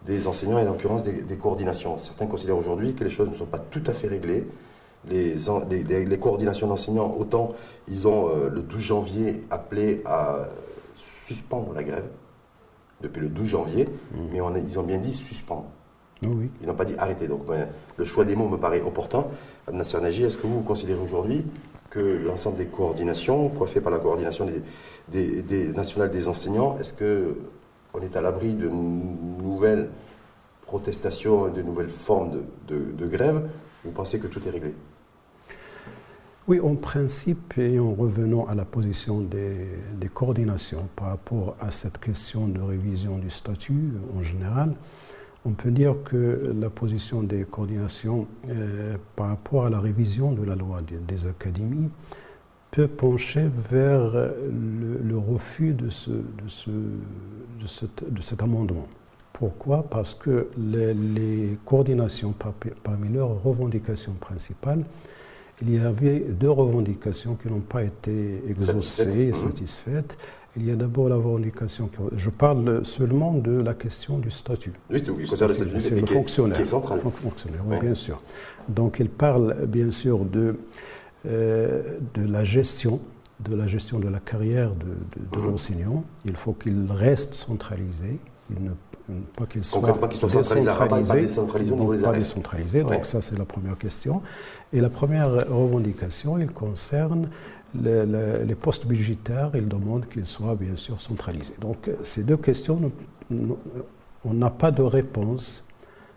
des 0.05 0.27
enseignants 0.27 0.59
et 0.59 0.63
en 0.63 0.71
l'occurrence 0.73 1.03
des, 1.03 1.37
coordinations. 1.37 1.97
Certains 1.97 2.27
considèrent 2.27 2.57
aujourd'hui 2.57 2.93
que 2.93 3.03
les 3.03 3.09
choses 3.09 3.29
ne 3.29 3.35
sont 3.35 3.45
pas 3.45 3.59
tout 3.59 3.83
à 3.87 3.93
fait 3.93 4.07
réglées. 4.07 4.47
Les, 5.09 6.05
les, 6.05 6.19
coordinations 6.19 6.67
d'enseignants, 6.67 7.15
autant 7.17 7.53
ils 7.87 8.07
ont 8.07 8.29
euh, 8.29 8.49
le 8.49 8.61
12 8.61 8.81
janvier 8.81 9.43
appelé 9.51 10.01
à 10.05 10.47
suspendre 11.27 11.73
la 11.73 11.83
grève, 11.83 12.07
depuis 13.01 13.21
le 13.21 13.29
12 13.29 13.47
janvier, 13.47 13.85
mmh. 13.85 14.17
mais 14.31 14.39
ils 14.67 14.79
ont 14.79 14.83
bien 14.83 14.97
dit 14.97 15.13
suspendre. 15.13 15.65
Ah 16.23 16.27
oui. 16.29 16.49
Ils 16.61 16.67
n'ont 16.67 16.75
pas 16.75 16.85
dit 16.85 16.95
arrêter. 16.97 17.27
Donc 17.27 17.45
ben, 17.45 17.67
le 17.97 18.05
choix 18.05 18.25
des 18.25 18.35
mots 18.35 18.47
me 18.47 18.57
paraît 18.57 18.81
opportun. 18.81 19.25
Nasser 19.71 19.99
Nagy, 19.99 20.23
est-ce 20.23 20.37
que 20.37 20.47
vous, 20.47 20.59
vous 20.59 20.63
considérez 20.63 20.99
aujourd'hui 20.99 21.45
que 21.89 21.99
l'ensemble 21.99 22.57
des 22.57 22.65
coordinations, 22.65 23.49
coiffées 23.49 23.81
par 23.81 23.91
la 23.91 23.99
coordination 23.99 24.45
des, 25.07 25.41
des, 25.41 25.71
nationales 25.71 26.11
des 26.11 26.27
enseignants, 26.27 26.77
est-ce 26.79 26.93
qu'on 26.93 28.01
est 28.01 28.15
à 28.15 28.21
l'abri 28.21 28.53
de 28.53 28.67
nouvelles 28.67 29.89
protestations, 30.65 31.47
de 31.47 31.61
nouvelles 31.61 31.89
formes 31.89 32.43
de, 32.67 33.07
grève? 33.07 33.49
Vous 33.83 33.91
pensez 33.91 34.19
que 34.19 34.27
tout 34.27 34.45
est 34.45 34.49
réglé? 34.49 34.73
Oui, 36.47 36.59
en 36.59 36.75
principe, 36.75 37.57
et 37.57 37.79
en 37.79 37.93
revenant 37.93 38.45
à 38.45 38.55
la 38.55 38.65
position 38.65 39.21
des, 39.21 39.67
des, 39.99 40.09
coordinations 40.09 40.87
par 40.95 41.07
rapport 41.07 41.55
à 41.59 41.71
cette 41.71 41.99
question 41.99 42.47
de 42.47 42.61
révision 42.61 43.17
du 43.17 43.29
statut 43.29 43.93
en 44.15 44.21
général, 44.21 44.75
on 45.45 45.51
peut 45.51 45.71
dire 45.71 45.95
que 46.03 46.53
la 46.59 46.69
position 46.69 47.21
des 47.21 47.43
coordinations 47.43 48.27
euh, 48.49 48.97
par 49.15 49.27
rapport 49.27 49.65
à 49.65 49.69
la 49.69 49.79
révision 49.79 50.31
de 50.31 50.43
la 50.43 50.55
loi 50.55 50.79
des, 50.81 51.27
académies 51.27 51.89
peut 52.71 52.87
pencher 52.87 53.47
vers 53.71 54.11
le, 54.11 55.17
refus 55.17 55.73
de, 55.73 55.89
ce, 55.89 56.11
de, 56.11 58.21
cet 58.21 58.41
amendement. 58.41 58.87
Pourquoi? 59.33 59.83
Parce 59.83 60.15
que 60.15 60.49
les, 60.57 61.57
coordinations, 61.63 62.33
parmi 62.83 63.09
leurs 63.09 63.43
revendications 63.43 64.13
principales, 64.13 64.83
il 65.61 65.73
y 65.73 65.79
avait 65.79 66.19
deux 66.19 66.49
revendications 66.49 67.35
qui 67.35 67.47
n'ont 67.47 67.59
pas 67.61 67.83
été 67.83 68.43
exaucées 68.47 69.27
et 69.29 69.33
satisfaites. 69.33 70.17
Il 70.57 70.65
y 70.65 70.71
a 70.71 70.75
d'abord 70.75 71.09
la 71.09 71.15
revendication. 71.15 71.89
Je 72.15 72.29
parle 72.29 72.85
seulement 72.85 73.33
de 73.33 73.61
la 73.61 73.73
question 73.73 74.19
du 74.19 74.31
statut. 74.31 74.71
Oui, 74.89 74.99
c'est 74.99 75.07
le 75.07 75.53
statut. 75.53 75.81
C'est 75.81 75.99
le 75.99 76.05
fonctionnaire. 76.05 76.55
Qui 76.55 76.63
est 76.63 76.67
central. 76.67 77.01
fonctionnaire, 77.21 77.61
oui, 77.67 77.77
bien 77.81 77.95
sûr. 77.95 78.17
Donc 78.69 78.97
il 78.99 79.09
parle 79.09 79.65
bien 79.67 79.91
sûr 79.91 80.23
de, 80.23 80.55
euh, 81.25 81.97
de 82.13 82.25
la 82.25 82.43
gestion 82.45 83.01
de 83.39 83.55
la 83.55 83.67
gestion 83.67 83.99
de 83.99 84.07
la 84.07 84.19
carrière 84.19 84.71
de, 84.75 85.37
mhm. 85.37 85.45
l'enseignant. 85.45 86.03
Il 86.23 86.35
faut 86.35 86.53
qu'il 86.53 86.87
reste 86.89 87.33
centralisé. 87.33 88.19
Il 88.49 88.63
ne 88.63 88.71
pas 89.37 89.45
qu'il 89.45 89.63
soit, 89.63 89.81
qu 89.81 90.15
soit 90.15 90.41
décentralisé, 90.41 90.87
pas 90.87 91.15
décentralisé 91.15 91.73
au 91.73 91.75
niveau 91.75 91.95
des 91.95 92.01
Pas 92.01 92.11
décentralisé, 92.11 92.83
donc 92.83 93.05
ça 93.05 93.21
c'est 93.21 93.37
la 93.37 93.45
première 93.45 93.77
question. 93.77 94.21
Et 94.73 94.81
la 94.81 94.89
première 94.89 95.29
revendication, 95.29 96.37
il 96.37 96.51
concerne 96.51 97.29
les 97.73 98.55
postes 98.55 98.85
budgétaires, 98.85 99.51
il 99.53 99.67
demande 99.67 100.07
qu'ils 100.07 100.25
soient 100.25 100.55
bien 100.55 100.75
sûr 100.75 101.01
centralisés. 101.01 101.55
Donc 101.59 101.89
ces 102.03 102.23
deux 102.23 102.37
questions, 102.37 102.79
on 103.31 104.33
n'a 104.33 104.49
pas 104.49 104.71
de 104.71 104.81
réponse 104.81 105.67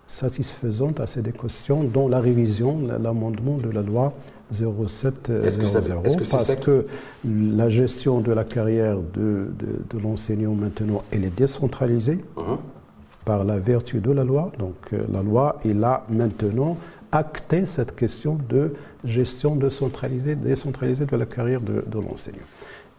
satisfaisante 0.06 1.00
à 1.00 1.06
ces 1.06 1.20
deux 1.20 1.32
questions, 1.32 1.84
dont 1.84 2.08
la 2.08 2.20
révision, 2.20 2.80
l'amendement 3.00 3.58
de 3.58 3.68
la 3.68 3.82
loi 3.82 4.14
0700, 4.50 6.02
parce 6.30 6.54
que 6.56 6.86
la 7.24 7.68
gestion 7.68 8.20
de 8.20 8.32
la 8.32 8.44
carrière 8.44 8.96
de, 8.96 9.52
de, 9.58 9.98
l'enseignant 9.98 10.54
maintenant, 10.54 11.02
elle 11.10 11.26
est 11.26 11.36
décentralisée. 11.36 12.24
Uh-huh. 12.36 12.58
Par 13.28 13.44
la 13.44 13.58
vertu 13.58 14.00
de 14.00 14.10
la 14.10 14.24
loi. 14.24 14.50
Donc 14.58 14.94
euh, 14.94 15.04
la 15.12 15.22
loi 15.22 15.60
est 15.62 15.74
là 15.74 16.02
maintenant 16.08 16.78
acter 17.12 17.66
cette 17.66 17.94
question 17.94 18.38
de 18.48 18.72
gestion 19.04 19.54
décentralisée, 19.54 20.34
de 20.34 21.16
la 21.16 21.26
carrière 21.26 21.60
de, 21.60 21.84
l'enseignant. 21.92 22.48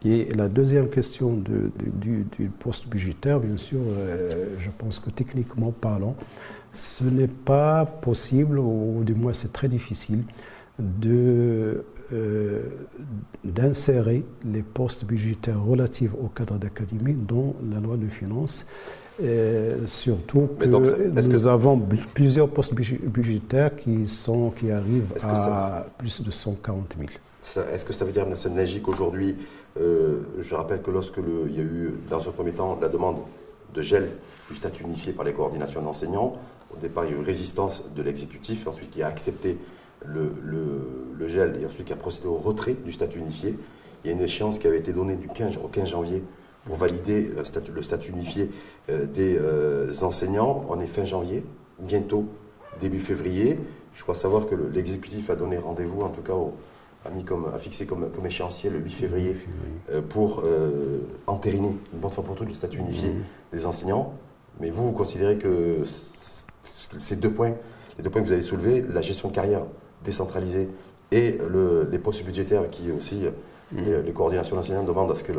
Et 0.06 0.26
la 0.36 0.48
deuxième 0.48 0.88
question 0.90 1.34
du, 1.34 2.50
poste 2.60 2.88
budgétaire, 2.88 3.40
bien 3.40 3.58
sûr, 3.58 3.80
euh, 3.80 4.56
je 4.60 4.70
pense 4.78 5.00
que 5.00 5.10
techniquement 5.10 5.72
parlant, 5.72 6.16
ce 6.74 7.04
n'est 7.06 7.28
pas 7.28 7.86
possible, 7.86 8.60
ou 8.60 9.02
du 9.04 9.16
moins 9.16 9.34
c'est 9.34 9.52
très 9.52 9.68
difficile, 9.68 10.24
euh, 12.12 12.62
d'insérer 13.44 14.24
les 14.46 14.62
postes 14.62 15.06
budgétaires 15.06 15.64
relatifs 15.64 16.14
au 16.14 16.28
cadre 16.28 16.60
d'académie 16.60 17.16
dans 17.16 17.56
la 17.72 17.80
loi 17.80 17.98
de 17.98 18.08
finances 18.08 18.68
surtout 19.86 20.50
que 20.60 20.66
nous 20.66 21.48
avons 21.48 21.82
plusieurs 22.14 22.50
postes 22.50 22.74
budgétaires 22.74 23.76
qui, 23.76 24.08
sont, 24.08 24.52
qui 24.52 24.72
arrivent 24.72 25.14
à 25.24 25.86
plus 25.98 26.22
de 26.22 26.32
140 26.32 26.96
000. 26.98 27.10
Est-ce 27.42 27.86
que 27.86 27.94
ça 27.94 28.06
veut 28.06 28.12
dire, 28.12 28.28
M. 28.28 28.54
Nagy, 28.54 28.82
qu'aujourd'hui, 28.82 29.36
euh, 29.80 30.22
je 30.40 30.56
rappelle 30.56 30.82
que 30.82 30.92
lorsque 30.92 31.18
le, 31.18 31.48
il 31.48 31.56
y 31.56 31.60
a 31.60 31.64
eu, 31.64 31.94
dans 32.10 32.28
un 32.28 32.32
premier 32.32 32.52
temps, 32.52 32.78
la 32.82 32.90
demande 32.90 33.18
de 33.74 33.82
gel 33.82 34.12
du 34.50 34.56
statut 34.56 34.84
unifié 34.84 35.14
par 35.14 35.24
les 35.24 35.34
coordinations 35.34 35.82
d'enseignants, 35.82 36.38
au 36.76 36.78
départ, 36.80 37.06
il 37.06 37.12
y 37.12 37.14
a 37.14 37.18
eu 37.18 37.24
résistance 37.24 37.84
de 37.96 38.02
l'exécutif, 38.02 38.68
ensuite 38.68 38.90
qui 38.90 39.02
a 39.02 39.08
accepté 39.08 39.58
le, 40.06 40.34
le, 41.18 41.28
gel 41.28 41.60
et 41.62 41.66
ensuite 41.66 41.86
qui 41.86 41.94
a 41.94 41.98
procédé 41.98 42.28
au 42.28 42.36
retrait 42.36 42.74
du 42.74 42.92
statut 42.92 43.20
unifié. 43.20 43.56
Il 44.04 44.08
y 44.08 44.14
a 44.14 44.16
une 44.16 44.22
échéance 44.22 44.60
qui 44.60 44.68
avait 44.68 44.80
été 44.80 44.94
donnée 44.94 45.16
du 45.16 45.28
15 45.28 45.58
au 45.64 45.68
15 45.68 45.90
janvier 45.90 46.24
pour 46.66 46.76
valider 46.76 47.30
le 47.36 47.46
statut, 47.46 47.72
le 47.72 47.82
statut 47.82 48.12
unifié 48.12 48.50
euh, 48.90 49.06
des 49.06 49.38
euh, 49.38 49.90
enseignants. 50.02 50.66
On 50.70 50.80
est 50.80 50.88
fin 50.88 51.06
janvier, 51.06 51.44
bientôt 51.80 52.26
début 52.80 53.00
février. 53.00 53.60
Je 53.94 54.04
crois 54.04 54.16
savoir 54.16 54.46
que 54.46 54.56
l'exécutif 54.56 55.30
a 55.30 55.36
donné 55.36 55.58
rendez-vous, 55.58 56.02
en 56.02 56.10
tout 56.10 56.22
cas, 56.22 56.34
a, 57.06 57.10
mis 57.10 57.24
comme, 57.24 57.52
a 57.54 57.60
fixé 57.60 57.86
comme, 57.86 58.12
comme 58.12 58.26
échéancier 58.26 58.70
le 58.70 58.80
8 58.80 58.92
février 58.92 59.36
euh, 59.92 60.02
pour 60.02 60.44
entériner 61.28 61.76
une 61.94 62.00
bonne 62.00 62.12
fois 62.12 62.24
pour 62.24 62.36
toutes 62.36 62.48
le 62.48 62.54
statut 62.54 62.80
unifié 62.80 63.14
des 63.52 63.66
enseignants. 63.66 64.14
Mais 64.60 64.70
vous, 64.70 64.88
vous 64.88 64.92
considérez 64.92 65.38
que 65.38 65.84
ces 66.64 67.16
deux 67.16 67.32
points, 67.32 67.54
les 67.98 68.04
deux 68.04 68.10
points 68.10 68.22
que 68.22 68.28
vous 68.28 68.34
avez 68.34 68.42
soulevés, 68.42 68.84
la 68.88 69.02
gestion 69.02 69.30
de 69.30 69.34
carrière 69.34 69.66
décentralisée 70.04 70.70
et 71.12 71.38
le, 71.50 71.88
les 71.90 72.00
postes 72.00 72.24
budgétaires 72.24 72.70
qui 72.70 72.92
aussi 72.92 73.26
euh, 73.78 74.02
les 74.02 74.12
coordinations 74.12 74.56
nationales 74.56 74.86
demandent 74.86 75.12
à 75.12 75.16
ce 75.16 75.24
qu'ils 75.24 75.36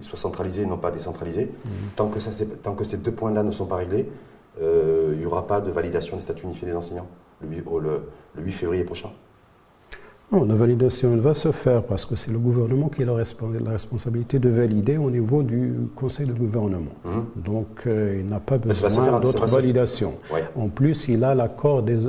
soient 0.00 0.18
centralisés 0.18 0.62
et 0.62 0.66
non 0.66 0.76
pas 0.76 0.90
décentralisés. 0.90 1.50
Mhm. 1.64 1.70
Tant, 1.96 2.08
que 2.08 2.20
ça, 2.20 2.30
tant 2.62 2.74
que 2.74 2.84
ces 2.84 2.98
deux 2.98 3.12
points-là 3.12 3.42
ne 3.42 3.52
sont 3.52 3.66
pas 3.66 3.76
réglés, 3.76 4.08
euh, 4.60 5.10
il 5.14 5.18
n'y 5.18 5.26
aura 5.26 5.46
pas 5.46 5.60
de 5.60 5.70
validation 5.70 6.16
des 6.16 6.22
statuts 6.22 6.44
unifiés 6.44 6.68
des 6.68 6.74
enseignants 6.74 7.06
le 7.42 8.02
8 8.36 8.52
février 8.52 8.84
prochain. 8.84 9.10
Non, 10.32 10.44
la 10.44 10.54
validation, 10.54 11.12
elle 11.12 11.20
va 11.20 11.34
se 11.34 11.50
faire 11.50 11.82
parce 11.82 12.06
que 12.06 12.14
c'est 12.14 12.30
le 12.30 12.38
gouvernement 12.38 12.88
qui 12.88 13.02
a 13.02 13.06
la, 13.06 13.14
responsabilité 13.14 14.38
de 14.38 14.48
valider 14.48 14.96
au 14.96 15.10
niveau 15.10 15.42
du 15.42 15.74
Conseil 15.96 16.26
de 16.26 16.32
gouvernement. 16.32 16.92
Mhm. 17.04 17.42
Donc, 17.42 17.82
euh, 17.86 18.18
il 18.20 18.28
n'a 18.28 18.38
pas 18.38 18.58
besoin 18.58 19.18
d'autres 19.18 19.46
validations. 19.46 20.14
En 20.54 20.68
plus, 20.68 21.08
il 21.08 21.24
a 21.24 21.34
l'accord 21.34 21.82
des, 21.82 22.00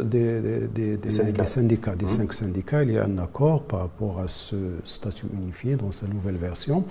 syndicats. 1.09 1.95
des, 1.95 2.05
mhm. 2.05 2.07
cinq 2.07 2.33
syndicats. 2.33 2.83
Il 2.83 2.91
y 2.91 2.97
a 2.99 3.05
un 3.05 3.17
accord 3.17 3.63
par 3.63 3.79
rapport 3.79 4.19
à 4.19 4.27
ce 4.27 4.55
statut 4.83 5.25
unifié 5.33 5.75
dans 5.75 5.91
sa 5.91 6.05
nouvelle 6.05 6.37
version. 6.37 6.83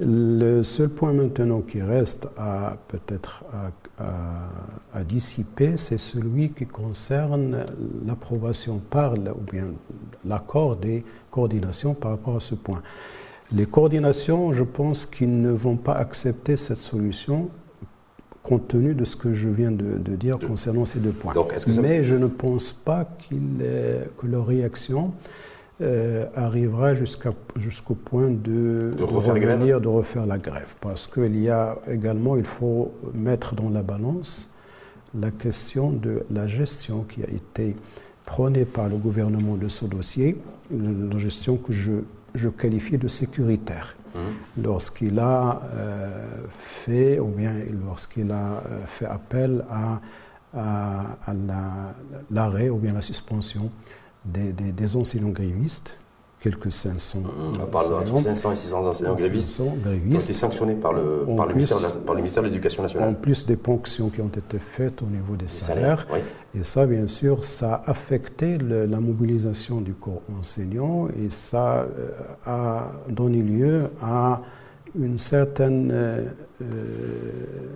Le 0.00 0.62
seul 0.62 0.90
point 0.90 1.12
maintenant 1.12 1.60
qui 1.60 1.80
reste 1.80 2.28
à 2.36 2.76
peut-être 2.88 3.42
à, 3.98 4.04
dissiper, 5.04 5.76
c'est 5.76 5.98
celui 5.98 6.50
qui 6.50 6.66
concerne 6.66 7.64
l'approbation 8.06 8.78
par, 8.78 9.14
ou 9.14 9.50
bien 9.50 9.66
l'accord 10.24 10.76
des 10.76 11.04
coordinations 11.30 11.94
par 11.94 12.12
rapport 12.12 12.36
à 12.36 12.40
ce 12.40 12.54
point. 12.54 12.82
Les 13.52 13.66
coordinations, 13.66 14.52
je 14.52 14.64
pense 14.64 15.06
qu'ils 15.06 15.40
ne 15.40 15.50
vont 15.50 15.76
pas 15.76 15.94
accepter 15.94 16.56
cette 16.56 16.76
solution 16.78 17.48
compte 18.42 18.68
tenu 18.68 18.94
de 18.94 19.04
ce 19.04 19.16
que 19.16 19.34
je 19.34 19.48
viens 19.48 19.70
de, 19.70 20.16
dire 20.16 20.38
concernant 20.38 20.86
ces 20.86 21.00
deux 21.00 21.12
points. 21.12 21.34
Mais 21.82 22.02
je 22.02 22.16
ne 22.16 22.26
pense 22.26 22.72
pas 22.72 23.04
que 23.04 24.26
leur 24.26 24.46
réaction 24.46 25.12
euh, 25.80 26.26
arrivera 26.34 26.94
jusqu'au 26.94 27.94
point 27.94 28.30
de, 28.30 28.94
de, 28.96 29.04
refaire 29.04 29.80
de 29.80 29.88
refaire 29.88 30.26
la 30.26 30.38
grève. 30.38 30.74
Parce 30.80 31.06
qu'il 31.06 31.40
y 31.40 31.50
a 31.50 31.78
également, 31.90 32.36
il 32.36 32.44
faut 32.44 32.92
mettre 33.14 33.54
dans 33.54 33.68
la 33.70 33.82
balance 33.82 34.50
la 35.20 35.30
question 35.30 35.90
de 35.90 36.24
la 36.30 36.46
gestion 36.46 37.04
qui 37.04 37.22
a 37.22 37.28
été 37.30 37.76
prônée 38.24 38.64
par 38.64 38.88
le 38.88 38.96
gouvernement 38.96 39.56
de 39.56 39.68
ce 39.68 39.84
dossier, 39.86 40.36
une 40.70 41.18
gestion 41.18 41.56
que 41.56 41.72
je, 41.72 41.92
je 42.34 42.48
qualifie 42.48 42.98
de 42.98 43.08
sécuritaire. 43.08 43.96
Mmh. 44.14 44.62
Lorsqu'il 44.62 45.18
a 45.18 45.62
euh, 45.74 46.44
fait, 46.50 47.18
ou 47.18 47.28
bien 47.28 47.54
lorsqu'il 47.86 48.30
a 48.30 48.62
euh, 48.66 48.84
fait 48.86 49.06
appel 49.06 49.64
à, 49.70 50.00
à, 50.54 51.32
l'arrêt 52.30 52.70
ou 52.70 52.76
bien 52.76 52.92
la 52.92 53.02
suspension 53.02 53.70
des, 54.24 54.52
des, 54.52 54.96
enseignants 54.96 55.28
grévistes, 55.30 55.98
quelques 56.40 56.72
500. 56.72 57.20
On 57.60 57.66
parle 57.66 57.94
entre 57.94 58.20
500 58.20 58.52
et 58.52 58.56
600 58.56 58.86
enseignants 58.86 59.14
grévistes, 59.14 59.56
qui 59.56 59.62
ont 59.62 60.18
été 60.18 60.32
sanctionnés 60.32 60.74
par 60.74 60.92
le, 60.92 61.26
par 61.36 61.46
le, 61.46 61.54
ministère, 61.54 61.78
de 61.78 62.14
ministère 62.14 62.42
de 62.42 62.48
l'Éducation 62.48 62.82
nationale. 62.82 63.08
En 63.10 63.14
plus 63.14 63.44
des 63.44 63.56
ponctions 63.56 64.08
qui 64.08 64.20
ont 64.20 64.28
été 64.28 64.58
faites 64.58 65.02
au 65.02 65.06
niveau 65.06 65.36
des 65.36 65.48
salaires. 65.48 66.06
Et 66.54 66.64
ça, 66.64 66.86
bien 66.86 67.06
sûr, 67.08 67.44
ça 67.44 67.74
a 67.74 67.90
affecté 67.90 68.58
la 68.58 69.00
mobilisation 69.00 69.80
du 69.80 69.94
corps 69.94 70.22
enseignant 70.38 71.08
et 71.08 71.30
ça 71.30 71.82
euh, 71.82 72.10
a 72.46 72.90
donné 73.08 73.42
lieu 73.42 73.90
à 74.02 74.40
une 74.98 75.18
certaine 75.18 75.90
euh, 75.92 76.24
euh, 76.62 76.64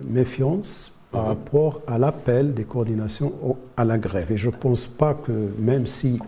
méfiance 0.07 0.91
par 1.11 1.27
rapport 1.27 1.81
à 1.85 1.99
l'appel 1.99 2.55
des 2.55 2.63
coordinations 2.63 3.33
à 3.77 3.85
la 3.85 3.99
grève. 3.99 4.31
Et 4.31 4.37
je 4.37 4.49
ne 4.49 4.55
pense 4.55 4.87
pas 4.87 5.13
que, 5.13 5.31
même 5.59 5.85
si 5.85 6.19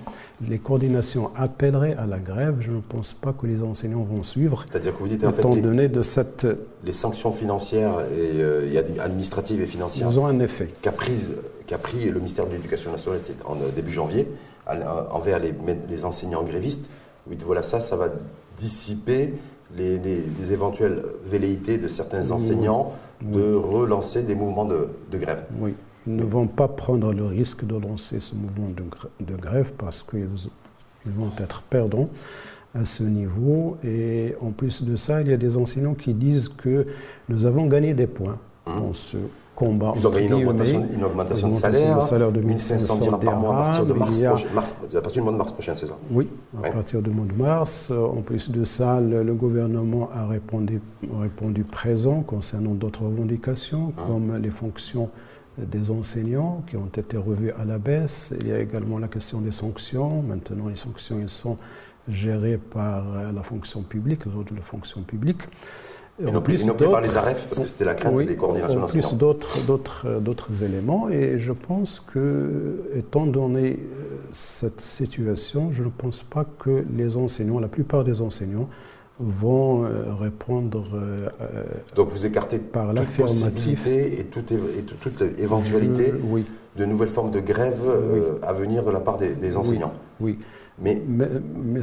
les 0.47 0.59
coordinations 0.59 1.31
appelleraient 1.35 1.95
à 1.95 2.05
la 2.05 2.19
grève, 2.19 2.57
je 2.59 2.71
ne 2.71 2.81
pense 2.81 3.13
pas 3.13 3.33
que 3.33 3.47
les 3.47 3.61
enseignants 3.63 4.03
vont 4.03 4.23
suivre. 4.23 4.63
C'est-à-dire 4.69 4.93
que 4.93 4.99
vous 4.99 5.07
dites 5.07 5.23
en 5.23 5.31
fait, 5.31 5.43
les, 5.43 5.61
donné 5.61 5.87
de 5.87 6.01
cette... 6.01 6.45
les 6.83 6.91
sanctions 6.91 7.31
financières 7.31 8.01
et 8.01 8.41
euh, 8.41 8.83
administratives 8.99 9.61
et 9.61 9.67
financières 9.67 10.09
Ils 10.11 10.19
ont 10.19 10.25
un 10.25 10.39
effet. 10.39 10.73
qu'a 10.81 10.91
pris 10.91 12.09
le 12.09 12.15
ministère 12.15 12.47
de 12.47 12.51
l'Éducation 12.51 12.91
nationale 12.91 13.19
en 13.45 13.55
euh, 13.55 13.69
début 13.75 13.91
janvier 13.91 14.27
envers 15.11 15.39
les, 15.39 15.53
les 15.89 16.05
enseignants 16.05 16.43
grévistes. 16.43 16.89
Vous 17.27 17.35
dites 17.35 17.45
voilà 17.45 17.63
ça, 17.63 17.79
ça 17.79 17.95
va 17.95 18.09
dissiper 18.57 19.33
les, 19.77 20.51
éventuelles 20.51 21.03
velléités 21.25 21.77
de 21.77 21.87
certains 21.87 22.31
enseignants 22.31 22.93
de 23.21 23.53
relancer 23.53 24.21
des 24.21 24.35
mouvements 24.35 24.65
de, 24.65 24.89
grève. 25.13 25.43
Oui, 25.59 25.73
ils 26.07 26.15
ne 26.15 26.23
vont 26.23 26.47
pas 26.47 26.67
prendre 26.67 27.13
le 27.13 27.25
risque 27.25 27.65
de 27.65 27.75
lancer 27.75 28.19
ce 28.19 28.35
mouvement 28.35 28.69
de, 29.19 29.35
grève 29.35 29.71
parce 29.77 30.03
qu'ils 30.03 30.27
vont 31.05 31.31
être 31.39 31.61
perdants 31.63 32.09
à 32.73 32.85
ce 32.85 33.03
niveau. 33.03 33.77
Et 33.83 34.35
en 34.41 34.51
plus 34.51 34.83
de 34.83 34.95
ça, 34.95 35.21
il 35.21 35.29
y 35.29 35.33
a 35.33 35.37
des 35.37 35.57
enseignants 35.57 35.95
qui 35.95 36.13
disent 36.13 36.49
que 36.49 36.85
nous 37.29 37.45
avons 37.45 37.65
gagné 37.67 37.93
des 37.93 38.07
points 38.07 38.37
mmh. 38.67 38.79
dans 38.79 38.93
ce 38.93 39.17
combat. 39.55 39.93
Ils 39.95 40.05
ont 40.05 40.11
gagné 40.11 40.27
une 40.27 40.33
augmentation, 40.33 40.85
une 40.93 41.03
augmentation, 41.03 41.47
de 41.47 41.53
salaire, 41.53 41.95
de 41.97 42.01
salaire 42.01 42.31
de 42.31 42.41
1500 42.41 42.97
dirhams 42.99 43.19
par 43.19 43.39
mois 43.39 43.55
à 43.55 43.63
partir, 43.63 43.85
de 43.85 43.93
mars, 43.93 44.75
à 44.93 45.01
partir 45.01 45.21
du 45.21 45.21
mois 45.21 45.31
de 45.31 45.37
mars 45.37 45.51
prochain, 45.53 45.73
c'est 45.75 45.87
ça? 45.87 45.97
Oui, 46.11 46.27
à 46.61 46.69
partir 46.69 47.01
du 47.01 47.09
mois 47.09 47.25
de 47.25 47.33
mars. 47.33 47.89
En 47.91 48.21
plus 48.21 48.51
de 48.51 48.65
ça, 48.65 48.99
le, 48.99 49.33
gouvernement 49.33 50.09
a 50.13 50.27
répondu, 50.27 50.81
répondu 51.19 51.63
présent 51.63 52.21
concernant 52.21 52.71
d'autres 52.71 53.03
revendications, 53.03 53.93
hein. 53.97 54.01
comme 54.07 54.37
les 54.37 54.49
fonctions 54.51 55.09
des 55.57 55.89
enseignants 55.91 56.63
qui 56.67 56.77
ont 56.77 56.87
été 56.87 57.17
revues 57.17 57.51
à 57.51 57.65
la 57.65 57.77
baisse. 57.77 58.33
Il 58.39 58.47
y 58.47 58.51
a 58.51 58.59
également 58.59 58.99
la 58.99 59.07
question 59.07 59.41
des 59.41 59.51
sanctions. 59.51 60.21
Maintenant, 60.21 60.67
les 60.67 60.75
sanctions, 60.75 61.19
elles 61.21 61.29
sont 61.29 61.57
gérées 62.07 62.57
par 62.57 63.31
la 63.33 63.43
fonction 63.43 63.81
publique, 63.81 64.25
les 64.25 64.35
autres 64.35 64.51
de 64.51 64.57
la 64.57 64.65
fonction 64.65 65.01
publique. 65.01 65.41
Et 66.17 66.31
non 66.31 66.41
plus, 66.41 66.65
par 66.65 67.01
les 67.01 67.17
AREF, 67.17 67.45
parce 67.47 67.59
que 67.59 67.67
c'était 67.67 67.83
la 67.83 67.93
crainte 67.93 68.15
des 68.25 68.37
coordinations 68.37 68.79
nationales. 68.79 69.05
En 69.05 69.35
plus 69.35 70.21
d'autres 70.21 70.63
éléments. 70.63 71.09
Et 71.09 71.39
je 71.39 71.51
pense 71.51 72.01
que, 72.13 72.89
étant 72.95 73.25
donné 73.25 73.71
euh, 73.71 74.17
cette 74.31 74.79
situation, 74.79 75.73
je 75.73 75.83
ne 75.83 75.89
pense 75.89 76.23
pas 76.23 76.45
que 76.57 76.85
les 76.95 77.17
enseignants, 77.17 77.59
la 77.59 77.67
plupart 77.67 78.05
des 78.05 78.21
enseignants, 78.21 78.69
vont 79.19 79.85
euh, 79.85 80.13
répondre. 80.19 80.85
Euh, 80.93 81.29
Donc 81.95 82.09
vous 82.09 82.25
écartez 82.25 82.59
par 82.59 82.93
toute 82.93 83.05
possibilité 83.17 84.19
et 84.19 84.25
toute, 84.25 84.51
éventualité 85.39 86.13
de 86.75 86.85
nouvelles 86.85 87.09
formes 87.09 87.31
de 87.31 87.39
grève 87.39 87.81
à 88.41 88.53
venir 88.53 88.83
de 88.83 88.91
la 88.91 88.99
part 88.99 89.17
des, 89.17 89.57
enseignants. 89.57 89.93
oui. 90.19 90.39
Mais, 90.77 91.01
mais, 91.07 91.29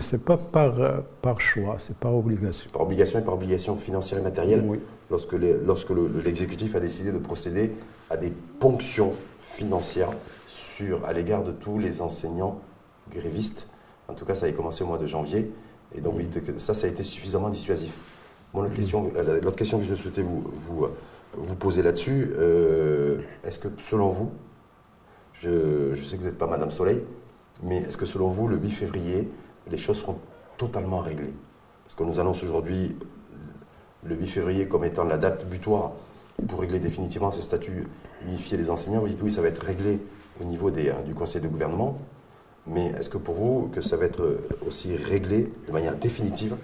ce 0.00 0.16
n'est 0.16 0.22
pas 0.22 0.36
par, 0.36 0.74
par 1.22 1.40
choix, 1.40 1.76
c'est 1.78 1.96
par 1.96 2.14
obligation. 2.14 2.68
Par 2.70 2.82
obligation 2.82 3.20
et 3.20 3.22
par 3.22 3.32
obligation 3.32 3.78
financière 3.78 4.20
et 4.20 4.22
matérielle, 4.22 4.62
oui. 4.66 4.80
lorsque, 5.10 5.32
lorsque 5.32 5.92
l'exécutif 6.22 6.74
a 6.74 6.80
décidé 6.80 7.10
de 7.10 7.16
procéder 7.16 7.70
à 8.10 8.18
des 8.18 8.30
ponctions 8.60 9.14
financières 9.40 10.10
sur, 10.46 11.04
à 11.06 11.14
l'égard 11.14 11.42
de 11.42 11.52
tous 11.52 11.78
les 11.78 12.02
enseignants 12.02 12.60
grévistes. 13.10 13.66
En 14.08 14.14
tout 14.14 14.24
cas, 14.24 14.34
ça 14.34 14.46
a 14.46 14.52
commencé 14.52 14.84
au 14.84 14.86
mois 14.86 14.98
de 14.98 15.06
janvier. 15.06 15.50
Et 15.94 16.00
donc, 16.00 16.14
vous 16.14 16.22
dites 16.22 16.44
que 16.44 16.58
ça, 16.58 16.74
ça 16.74 16.86
a 16.86 16.90
été 16.90 17.02
suffisamment 17.02 17.48
dissuasif. 17.48 17.96
L'autre 18.54 18.74
question, 18.74 19.10
question 19.56 19.78
que 19.78 19.84
je 19.84 19.94
souhaitais 19.94 20.22
vous, 20.22 20.44
vous, 20.56 20.86
vous 21.34 21.56
poser 21.56 21.82
là-dessus, 21.82 22.30
euh, 22.36 23.20
est-ce 23.44 23.58
que 23.58 23.68
selon 23.78 24.10
vous, 24.10 24.30
je, 25.32 25.94
je 25.94 26.04
sais 26.04 26.16
que 26.16 26.22
vous 26.22 26.28
n'êtes 26.28 26.38
pas 26.38 26.46
Madame 26.46 26.70
Soleil, 26.70 27.02
mais 27.62 27.78
est-ce 27.78 27.96
que 27.96 28.06
selon 28.06 28.28
vous, 28.28 28.48
le 28.48 28.56
8 28.56 28.70
février, 28.70 29.28
les 29.70 29.78
choses 29.78 29.98
seront 29.98 30.18
totalement 30.58 30.98
réglées? 30.98 31.32
Parce 31.84 31.94
qu'on 31.94 32.06
nous 32.06 32.20
annonce 32.20 32.42
aujourd'hui 32.42 32.96
le 34.04 34.14
8 34.16 34.26
février 34.26 34.68
comme 34.68 34.84
étant 34.84 35.04
la 35.04 35.16
date 35.16 35.48
butoir 35.48 35.92
pour 36.48 36.60
régler 36.60 36.80
définitivement 36.80 37.30
ce 37.30 37.42
statut 37.42 37.86
unifié 38.26 38.56
des 38.56 38.70
enseignants. 38.70 39.00
Vous 39.00 39.08
dites 39.08 39.22
oui, 39.22 39.32
ça 39.32 39.42
va 39.42 39.48
être 39.48 39.62
réglé 39.64 39.98
au 40.40 40.44
niveau 40.44 40.70
des, 40.70 40.88
euh, 40.88 41.02
du 41.02 41.14
conseil 41.14 41.40
de 41.40 41.48
gouvernement. 41.48 41.98
Mais 42.66 42.86
est-ce 42.98 43.08
que 43.08 43.18
pour 43.18 43.34
vous, 43.34 43.68
que 43.72 43.80
ça 43.80 43.96
va 43.96 44.04
être 44.04 44.38
aussi 44.66 44.96
réglé 44.96 45.52
de 45.66 45.72
manière 45.72 45.96
définitive 45.96 46.56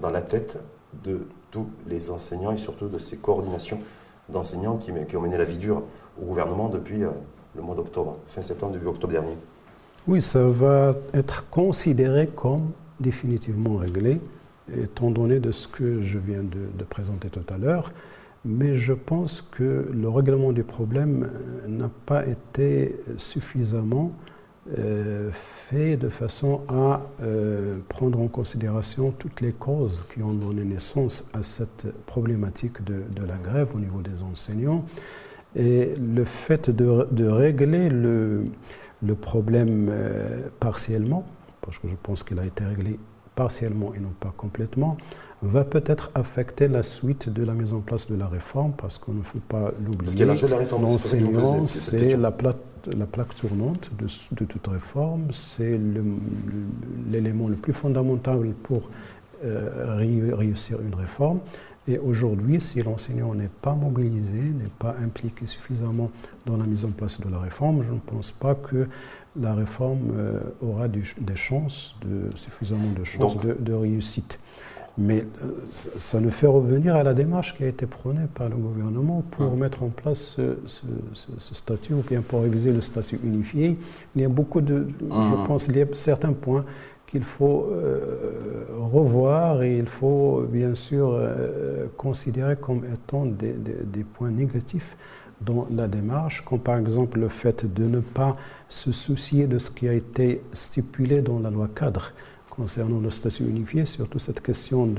dans 0.00 0.10
la 0.10 0.20
tête 0.20 0.58
de 1.04 1.26
tous 1.50 1.66
les 1.86 2.10
enseignants 2.10 2.52
et 2.52 2.58
surtout 2.58 2.88
de 2.88 2.98
ces 2.98 3.16
coordinations 3.16 3.80
d'enseignants 4.28 4.76
qui, 4.76 5.16
ont 5.16 5.20
mené 5.22 5.38
la 5.38 5.44
vie 5.44 5.58
dure 5.58 5.82
au 6.20 6.26
gouvernement 6.26 6.68
depuis 6.68 7.04
euh, 7.04 7.10
le 7.56 7.62
mois 7.62 7.74
d'octobre, 7.74 8.18
fin 8.26 8.42
septembre, 8.42 8.72
début 8.72 8.86
octobre 8.86 9.12
dernier? 9.12 9.36
Oui, 10.06 10.20
ça 10.22 10.46
va 10.46 10.92
être 11.14 11.48
considéré 11.48 12.28
comme 12.28 12.70
définitivement 13.00 13.76
réglé, 13.76 14.20
étant 14.76 15.10
donné 15.10 15.40
de 15.40 15.50
ce 15.50 15.68
que 15.68 16.02
je 16.02 16.18
viens 16.18 16.42
de, 16.42 16.84
présenter 16.84 17.28
tout 17.28 17.44
à 17.52 17.58
l'heure. 17.58 17.92
Mais 18.44 18.74
je 18.74 18.92
pense 18.92 19.42
que 19.42 19.90
le 19.92 20.08
règlement 20.08 20.52
du 20.52 20.62
problème 20.62 21.28
n'a 21.66 21.90
pas 22.06 22.26
été 22.26 22.96
suffisamment 23.16 24.12
euh, 24.76 25.30
fait 25.32 25.96
de 25.96 26.08
façon 26.08 26.60
à 26.68 27.00
euh, 27.22 27.78
prendre 27.88 28.20
en 28.20 28.28
considération 28.28 29.12
toutes 29.12 29.40
les 29.40 29.52
causes 29.52 30.04
qui 30.12 30.22
ont 30.22 30.34
donné 30.34 30.64
naissance 30.64 31.28
à 31.32 31.42
cette 31.42 31.86
problématique 32.06 32.84
de, 32.84 33.02
la 33.26 33.36
grève 33.36 33.68
au 33.74 33.78
niveau 33.78 34.02
des 34.02 34.22
enseignants. 34.22 34.84
Et 35.56 35.94
le 35.96 36.24
fait 36.24 36.68
de 36.70 37.24
régler 37.26 37.88
le, 37.88 38.44
le 39.02 39.14
problème 39.14 39.88
euh, 39.90 40.48
partiellement, 40.60 41.24
parce 41.60 41.78
que 41.78 41.88
je 41.88 41.94
pense 42.02 42.22
qu'il 42.22 42.38
a 42.38 42.44
été 42.44 42.64
réglé 42.64 42.98
partiellement 43.34 43.94
et 43.94 44.00
non 44.00 44.12
pas 44.18 44.32
complètement, 44.36 44.96
va 45.42 45.64
peut-être 45.64 46.10
affecter 46.16 46.66
la 46.66 46.82
suite 46.82 47.28
de 47.28 47.44
la 47.44 47.54
mise 47.54 47.72
en 47.72 47.78
place 47.78 48.08
de 48.08 48.16
la 48.16 48.26
réforme, 48.26 48.72
parce 48.76 48.98
qu'on 48.98 49.12
ne 49.12 49.22
faut 49.22 49.38
pas 49.38 49.70
l'oublier. 49.84 50.24
L'enseignant, 50.24 51.66
c'est 51.66 52.16
la, 52.16 52.34
la, 52.42 52.54
plaque 53.06 53.34
tournante 53.34 53.90
de, 53.98 54.06
de 54.32 54.44
toute 54.44 54.66
réforme, 54.66 55.32
c'est 55.32 55.78
l'élément 57.10 57.48
le, 57.48 57.56
plus 57.56 57.72
fondamental 57.72 58.54
pour 58.62 58.88
euh, 59.44 59.96
réussir 60.36 60.80
une 60.80 60.94
réforme. 60.94 61.40
Et 61.86 61.98
aujourd'hui, 61.98 62.60
si 62.60 62.82
l'enseignant 62.82 63.34
n'est 63.34 63.50
pas 63.62 63.74
mobilisé, 63.74 64.40
n'est 64.40 64.70
pas 64.78 64.94
impliqué 65.02 65.46
suffisamment 65.46 66.10
dans 66.44 66.58
la 66.58 66.66
mise 66.66 66.84
en 66.84 66.90
place 66.90 67.18
de 67.18 67.30
la 67.30 67.38
réforme, 67.38 67.82
je 67.82 67.92
ne 67.92 67.98
pense 67.98 68.30
pas 68.30 68.54
que 68.54 68.88
la 69.40 69.54
réforme 69.54 70.10
euh, 70.14 70.40
aura 70.60 70.86
des 70.88 71.36
chances, 71.36 71.94
de, 72.02 72.36
suffisamment 72.36 72.92
de 72.92 73.04
chances 73.04 73.36
de, 73.38 73.72
réussite. 73.72 74.38
Mais 75.00 75.24
euh, 75.44 75.52
ça 75.96 76.20
nous 76.20 76.30
fait 76.30 76.48
revenir 76.48 76.96
à 76.96 77.04
la 77.04 77.14
démarche 77.14 77.56
qui 77.56 77.62
a 77.62 77.68
été 77.68 77.86
prônée 77.86 78.26
par 78.34 78.48
le 78.48 78.56
gouvernement 78.56 79.22
pour 79.30 79.56
mettre 79.56 79.84
en 79.84 79.90
place 79.90 80.36
ce, 80.66 81.54
statut, 81.54 81.94
ou 81.94 82.02
bien 82.02 82.20
pour 82.20 82.42
réviser 82.42 82.72
le 82.72 82.80
statut 82.80 83.16
unifié. 83.22 83.78
Il 84.16 84.22
y 84.22 84.24
a 84.24 84.28
beaucoup 84.28 84.60
de, 84.60 84.88
je 85.00 85.46
pense, 85.46 85.68
il 85.68 85.76
y 85.76 85.82
a 85.82 85.86
certains 85.94 86.32
points 86.32 86.64
qu'il 87.06 87.24
faut 87.24 87.70
euh, 87.72 88.66
revoir 88.76 89.62
et 89.62 89.78
il 89.78 89.86
faut 89.86 90.42
bien 90.50 90.74
sûr 90.74 91.08
euh, 91.10 91.86
considérer 91.96 92.56
comme 92.56 92.82
étant 92.92 93.24
des, 93.24 93.54
des, 93.54 94.04
points 94.04 94.30
négatifs 94.30 94.96
dans 95.40 95.66
la 95.70 95.86
démarche, 95.86 96.44
comme 96.44 96.58
par 96.58 96.76
exemple 96.76 97.18
le 97.18 97.28
fait 97.28 97.64
de 97.72 97.84
ne 97.84 98.00
pas 98.00 98.36
se 98.68 98.92
soucier 98.92 99.46
de 99.46 99.58
ce 99.58 99.70
qui 99.70 99.88
a 99.88 99.94
été 99.94 100.42
stipulé 100.52 101.22
dans 101.22 101.38
la 101.38 101.50
loi 101.50 101.68
cadre 101.74 102.12
concernant 102.58 103.00
le 103.00 103.10
statut 103.10 103.44
unifié, 103.44 103.86
surtout 103.86 104.18
cette 104.18 104.42
question 104.42 104.92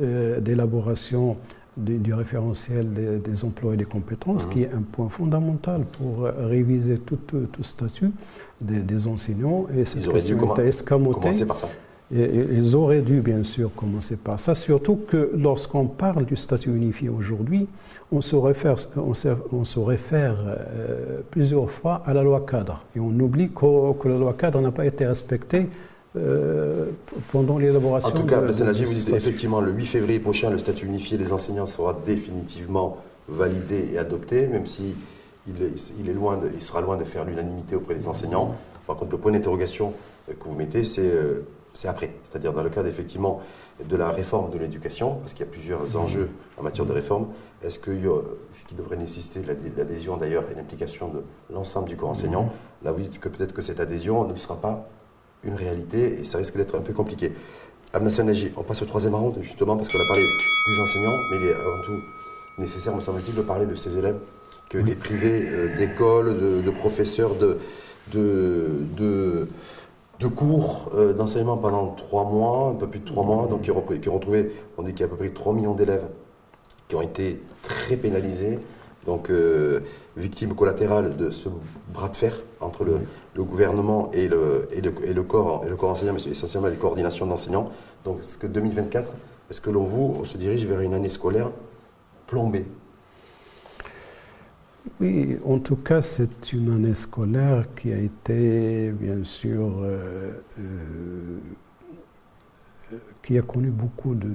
euh, 0.00 0.40
d'élaboration 0.40 1.36
du, 1.76 2.12
référentiel 2.12 2.92
des, 3.22 3.44
emplois 3.44 3.74
et 3.74 3.76
des 3.78 3.86
compétences, 3.86 4.44
qui 4.44 4.62
est 4.62 4.70
un 4.74 4.82
point 4.82 5.08
fondamental 5.08 5.84
pour 5.84 6.24
réviser 6.24 6.98
tout, 6.98 7.16
tout, 7.16 7.62
statut 7.62 8.10
des, 8.60 9.06
enseignants. 9.06 9.66
Et 9.74 9.86
cette 9.86 10.02
ils 10.02 10.08
auraient 10.08 10.20
dû 10.20 10.36
commencer 10.36 11.46
par 11.46 11.56
ça. 11.56 11.68
Et, 12.14 12.24
ils 12.52 12.76
auraient 12.76 13.00
dû, 13.00 13.20
bien 13.20 13.42
sûr, 13.42 13.70
commencer 13.74 14.16
par 14.16 14.38
ça, 14.38 14.54
surtout 14.54 15.00
que 15.08 15.30
lorsqu'on 15.34 15.86
parle 15.86 16.26
du 16.26 16.36
statut 16.36 16.74
unifié 16.74 17.08
aujourd'hui, 17.08 17.66
on 18.10 18.20
se 18.20 18.36
réfère, 18.36 18.76
on 18.96 19.12
on 19.52 19.64
se 19.64 19.78
réfère 19.78 20.36
euh, 20.46 21.20
plusieurs 21.30 21.70
fois 21.70 22.02
à 22.04 22.12
la 22.12 22.22
loi 22.22 22.44
cadre. 22.46 22.84
Et 22.94 23.00
on 23.00 23.18
oublie 23.18 23.48
que, 23.48 23.92
que 23.94 24.08
la 24.08 24.18
loi 24.18 24.34
cadre 24.34 24.60
n'a 24.60 24.72
pas 24.72 24.84
été 24.84 25.06
respectée 25.06 25.68
euh, 26.16 26.90
pendant 27.30 27.58
l'élaboration. 27.58 28.08
En 28.08 28.12
tout 28.12 28.26
cas, 28.26 28.42
effectivement, 28.42 29.60
le 29.60 29.72
8 29.72 29.86
février 29.86 30.20
prochain, 30.20 30.50
le 30.50 30.58
statut 30.58 30.86
unifié 30.86 31.16
des 31.16 31.32
enseignants 31.32 31.66
sera 31.66 31.98
définitivement 32.04 32.98
validé 33.28 33.90
et 33.92 33.98
adopté, 33.98 34.46
même 34.46 34.66
si 34.66 34.96
il, 35.46 35.62
est 35.62 36.12
loin 36.12 36.38
il 36.52 36.60
sera 36.60 36.80
loin 36.80 36.96
de 36.96 37.04
faire 37.04 37.24
l'unanimité 37.24 37.76
auprès 37.76 37.94
des 37.94 38.08
enseignants. 38.08 38.54
Par 38.86 38.96
contre, 38.96 39.12
le 39.12 39.18
point 39.18 39.32
d'interrogation 39.32 39.94
que 40.26 40.44
vous 40.44 40.54
mettez, 40.54 40.84
c'est 40.84 41.02
euh, 41.02 41.46
c'est 41.72 41.88
après, 41.88 42.12
c'est-à-dire 42.24 42.52
dans 42.52 42.62
le 42.62 42.70
cadre 42.70 42.88
effectivement 42.88 43.40
de 43.82 43.96
la 43.96 44.10
réforme 44.10 44.50
de 44.50 44.58
l'éducation, 44.58 45.14
parce 45.16 45.32
qu'il 45.32 45.46
y 45.46 45.48
a 45.48 45.52
plusieurs 45.52 45.96
enjeux 45.96 46.28
en 46.58 46.62
matière 46.62 46.86
de 46.86 46.92
réforme. 46.92 47.28
Est-ce 47.62 47.78
que 47.78 47.92
ce 48.52 48.64
qui 48.64 48.74
devrait 48.74 48.96
nécessiter 48.96 49.42
l'adhésion 49.76 50.16
d'ailleurs 50.16 50.44
et 50.50 50.54
l'implication 50.54 51.08
de 51.08 51.22
l'ensemble 51.52 51.88
du 51.88 51.96
corps 51.96 52.10
enseignant? 52.10 52.50
Là, 52.82 52.92
vous 52.92 53.00
dites 53.00 53.18
que 53.18 53.28
peut-être 53.28 53.54
que 53.54 53.62
cette 53.62 53.80
adhésion 53.80 54.26
ne 54.26 54.36
sera 54.36 54.60
pas 54.60 54.88
une 55.44 55.54
réalité 55.54 56.20
et 56.20 56.24
ça 56.24 56.38
risque 56.38 56.56
d'être 56.56 56.76
un 56.76 56.82
peu 56.82 56.92
compliqué. 56.92 57.32
Abnassan 57.92 58.24
Nagy, 58.24 58.52
on 58.56 58.62
passe 58.62 58.82
au 58.82 58.86
troisième 58.86 59.14
round 59.14 59.36
justement 59.40 59.76
parce 59.76 59.88
qu'on 59.88 60.00
a 60.00 60.06
parlé 60.06 60.22
des 60.22 60.80
enseignants, 60.80 61.18
mais 61.30 61.36
il 61.36 61.48
est 61.48 61.54
avant 61.54 61.82
tout 61.84 62.00
nécessaire, 62.58 62.94
me 62.94 63.00
semble-t-il, 63.00 63.34
de 63.34 63.42
parler 63.42 63.66
de 63.66 63.74
ces 63.74 63.98
élèves 63.98 64.18
qui 64.68 64.76
ont 64.78 64.80
été 64.80 64.94
privés 64.94 65.48
euh, 65.50 65.76
d'écoles, 65.76 66.62
de, 66.64 66.70
professeurs, 66.70 67.34
de, 67.34 67.58
de, 68.12 69.48
de, 70.18 70.28
cours 70.28 70.90
euh, 70.94 71.12
d'enseignement 71.12 71.58
pendant 71.58 71.88
trois 71.88 72.24
mois, 72.24 72.68
un 72.68 72.74
peu 72.74 72.86
plus 72.86 73.00
de 73.00 73.04
trois 73.04 73.24
mois, 73.24 73.46
donc 73.46 73.62
qui 73.62 73.70
ont, 73.70 73.82
qui 73.82 74.08
ont 74.08 74.14
retrouvé, 74.14 74.52
on 74.78 74.82
dit 74.82 74.92
qu'il 74.92 75.00
y 75.00 75.02
a 75.02 75.06
à 75.06 75.08
peu 75.08 75.16
près 75.16 75.28
3 75.28 75.52
millions 75.52 75.74
d'élèves 75.74 76.08
qui 76.88 76.96
ont 76.96 77.02
été 77.02 77.42
très 77.62 77.96
pénalisés, 77.96 78.58
donc 79.06 79.30
euh, 79.30 79.80
victime 80.16 80.54
collatérale 80.54 81.16
de 81.16 81.30
ce 81.30 81.48
bras 81.92 82.08
de 82.08 82.16
fer 82.16 82.36
entre 82.60 82.84
le, 82.84 83.00
gouvernement 83.42 84.10
et 84.12 84.28
le, 84.28 84.68
et, 84.72 84.80
le, 84.80 85.22
corps, 85.22 85.64
et 85.66 85.68
le 85.68 85.76
corps 85.76 85.90
enseignant, 85.90 86.12
mais 86.12 86.30
essentiellement 86.30 86.68
les 86.68 86.76
coordinations 86.76 87.26
d'enseignants. 87.26 87.70
Donc 88.04 88.20
est-ce 88.20 88.38
que 88.38 88.46
2024, 88.46 89.10
est-ce 89.50 89.60
que 89.60 89.70
l'on 89.70 89.84
vous, 89.84 90.24
se 90.24 90.36
dirige 90.36 90.66
vers 90.66 90.80
une 90.80 90.94
année 90.94 91.08
scolaire 91.08 91.50
plombée? 92.26 92.66
Oui, 95.00 95.38
en 95.44 95.58
tout 95.58 95.76
cas, 95.76 96.02
c'est 96.02 96.52
une 96.52 96.72
année 96.72 96.94
scolaire 96.94 97.66
qui 97.74 97.92
a 97.92 97.98
été, 97.98 98.90
bien 98.90 99.22
sûr, 99.22 99.78
euh, 99.82 100.32
euh, 100.58 101.38
qui 103.22 103.38
a 103.38 103.42
connu 103.42 103.70
beaucoup 103.70 104.14
de, 104.14 104.28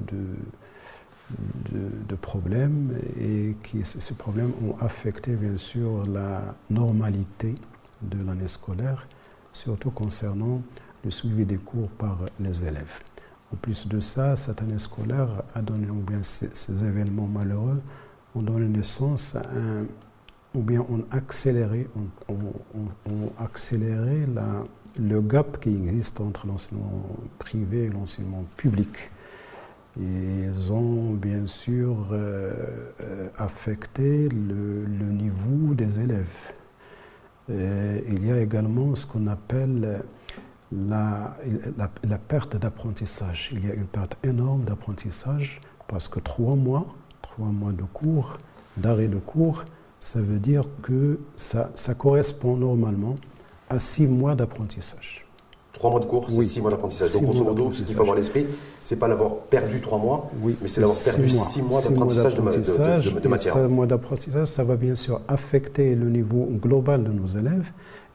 problèmes 2.20 2.96
et 3.20 3.56
qui, 3.62 3.84
ces 3.84 4.14
problèmes 4.14 4.52
ont 4.62 4.76
affecté 4.80 5.34
bien 5.34 5.56
sûr 5.56 6.06
la 6.06 6.54
normalité 6.70 7.54
de 8.02 8.24
l'année 8.24 8.48
scolaire, 8.48 9.06
surtout 9.52 9.90
concernant 9.90 10.62
le 11.04 11.10
suivi 11.10 11.44
des 11.44 11.56
cours 11.56 11.88
par 11.90 12.18
les 12.40 12.64
élèves. 12.64 13.00
En 13.52 13.56
plus 13.56 13.86
de 13.86 14.00
ça, 14.00 14.36
cette 14.36 14.60
année 14.62 14.78
scolaire 14.78 15.28
a 15.54 15.62
donné, 15.62 15.88
ou 15.88 16.02
bien 16.02 16.22
ces, 16.22 16.84
événements 16.84 17.26
malheureux 17.26 17.80
ont 18.34 18.42
donné 18.42 18.66
naissance 18.66 19.36
à 19.36 19.42
ou 20.54 20.62
bien 20.62 20.80
ont 20.80 21.04
accéléré, 21.10 21.88
ont, 22.28 23.32
accéléré 23.38 24.26
la, 24.34 24.64
le 24.98 25.20
gap 25.20 25.60
qui 25.60 25.70
existe 25.70 26.20
entre 26.20 26.46
l'enseignement 26.46 27.04
privé 27.38 27.84
et 27.84 27.88
l'enseignement 27.90 28.44
public 28.56 29.10
ils 29.98 30.72
ont 30.72 31.14
bien 31.14 31.46
sûr 31.46 32.06
euh, 32.12 32.52
euh, 33.00 33.28
affecté 33.36 34.28
le, 34.28 34.86
niveau 34.86 35.74
des 35.74 35.98
élèves. 35.98 36.26
il 37.48 38.26
y 38.26 38.30
a 38.30 38.40
également 38.40 38.94
ce 38.94 39.06
qu'on 39.06 39.26
appelle 39.26 40.02
la, 40.72 41.36
perte 42.28 42.56
d'apprentissage. 42.56 43.50
Il 43.52 43.66
y 43.66 43.70
a 43.70 43.74
une 43.74 43.86
perte 43.86 44.16
énorme 44.22 44.64
d'apprentissage 44.64 45.60
parce 45.88 46.08
que 46.08 46.20
trois 46.20 46.54
mois, 46.54 46.86
trois 47.22 47.46
mois 47.46 47.72
de 47.72 47.82
cours, 47.82 48.38
d'arrêt 48.76 49.08
de 49.08 49.18
cours, 49.18 49.64
ça 49.98 50.20
veut 50.20 50.38
dire 50.38 50.64
que 50.82 51.18
ça 51.36 51.94
correspond 51.96 52.56
normalement 52.56 53.16
à 53.68 53.78
six 53.78 54.06
mois 54.06 54.34
d'apprentissage. 54.34 55.27
Trois 55.72 55.90
mois 55.90 56.00
de 56.00 56.06
cours, 56.06 56.28
c'est 56.30 56.42
six 56.42 56.60
mois 56.60 56.70
d'apprentissage. 56.70 57.12
Donc, 57.12 57.24
grosso 57.24 57.44
modo, 57.44 57.72
ce 57.72 57.84
qu'il 57.84 57.94
faut 57.94 58.00
avoir 58.00 58.16
à 58.16 58.18
l'esprit, 58.18 58.46
c'est 58.80 58.96
pas 58.96 59.06
l'avoir 59.06 59.34
perdu 59.36 59.80
trois 59.80 59.98
mois, 59.98 60.30
mais 60.42 60.66
c'est 60.66 60.80
l'avoir 60.80 60.98
perdu 61.04 61.28
six 61.28 61.62
mois 61.62 61.80
d'apprentissage 61.82 62.34
de, 62.34 63.20
de, 63.20 63.28
matière. 63.28 63.54
Six 63.54 63.60
mois 63.60 63.86
d'apprentissage, 63.86 64.48
ça 64.48 64.64
va 64.64 64.76
bien 64.76 64.96
sûr 64.96 65.20
affecter 65.28 65.94
le 65.94 66.08
niveau 66.08 66.48
global 66.60 67.04
de 67.04 67.10
nos 67.12 67.26
élèves. 67.26 67.66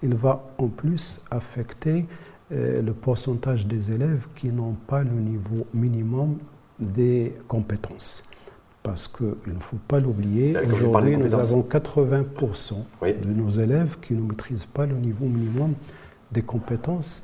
Il 0.02 0.16
va 0.16 0.44
en 0.58 0.68
plus 0.68 1.22
affecter 1.32 2.06
euh, 2.52 2.82
le 2.82 2.94
pourcentage 2.94 3.66
des 3.66 3.92
élèves 3.92 4.28
qui 4.36 4.48
n'ont 4.48 4.76
pas 4.88 5.04
le 5.04 5.12
niveau 5.12 5.66
minimum 5.74 6.38
des 6.80 7.34
compétences. 7.48 8.24
Parce 8.82 9.08
qu'il 9.08 9.28
ne 9.28 9.60
faut 9.62 9.78
pas 9.88 10.00
l'oublier, 10.00 10.54
aujourd'hui 10.58 11.16
nous 11.16 11.34
avons 11.34 11.62
80% 11.62 12.74
de 13.02 13.30
nos 13.30 13.50
élèves 13.50 13.98
qui 14.02 14.13
ne 14.13 14.22
maîtrisent 14.22 14.66
pas 14.66 14.86
le 14.86 14.96
niveau 14.96 15.26
minimum 15.26 15.74
des 16.34 16.42
compétences 16.42 17.24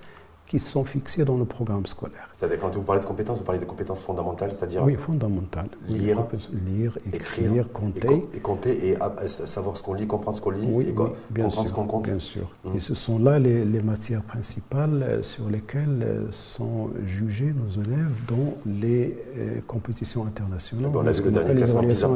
qui 0.50 0.60
sont 0.60 0.84
fixés 0.84 1.24
dans 1.24 1.38
le 1.38 1.46
programme 1.46 1.86
scolaire. 1.86 2.28
C'est-à-dire 2.34 2.60
quand 2.60 2.76
vous 2.76 2.82
parlez 2.82 3.02
de 3.02 3.06
compétences, 3.06 3.38
vous 3.38 3.44
parlez 3.44 3.60
de 3.60 3.66
compétences 3.66 4.02
fondamentales, 4.02 4.50
c'est-à-dire 4.56 4.84
Oui, 4.84 4.96
fondamentales. 4.96 5.70
Lire, 5.88 6.26
lire 6.66 6.98
écrire, 7.14 7.72
compter. 7.72 8.24
Et, 8.34 8.40
compter 8.40 8.90
et 8.90 8.98
savoir 9.28 9.78
ce 9.78 9.84
qu'on 9.84 9.94
lit, 9.94 10.08
comprendre 10.08 10.36
ce 10.36 10.42
qu'on 10.42 10.50
lit 10.50 10.68
oui, 10.68 10.88
et 10.90 10.94
comprendre 10.94 11.68
ce 11.68 11.72
qu'on 11.72 11.86
compte. 11.86 12.06
Bien 12.06 12.20
sûr. 12.20 12.50
Hum. 12.66 12.76
Et 12.76 12.80
ce 12.80 12.96
sont 12.96 13.20
là 13.20 13.38
les, 13.38 13.80
matières 13.84 14.24
principales 14.24 15.04
euh, 15.04 15.24
sur 15.24 15.50
lesquelles 15.50 16.04
euh, 16.04 16.32
sont 16.32 16.90
jugés 17.06 17.54
nos 17.54 17.82
élèves 17.82 18.12
dans 18.28 18.58
les 18.66 19.18
euh, 19.38 19.60
compétitions 19.68 20.26
internationales. 20.26 20.92
on 20.94 21.06
a 21.06 21.12
vu 21.12 21.24
le 21.24 21.32
dernier 21.32 21.56
classement 21.56 21.84
PISA. 21.84 22.10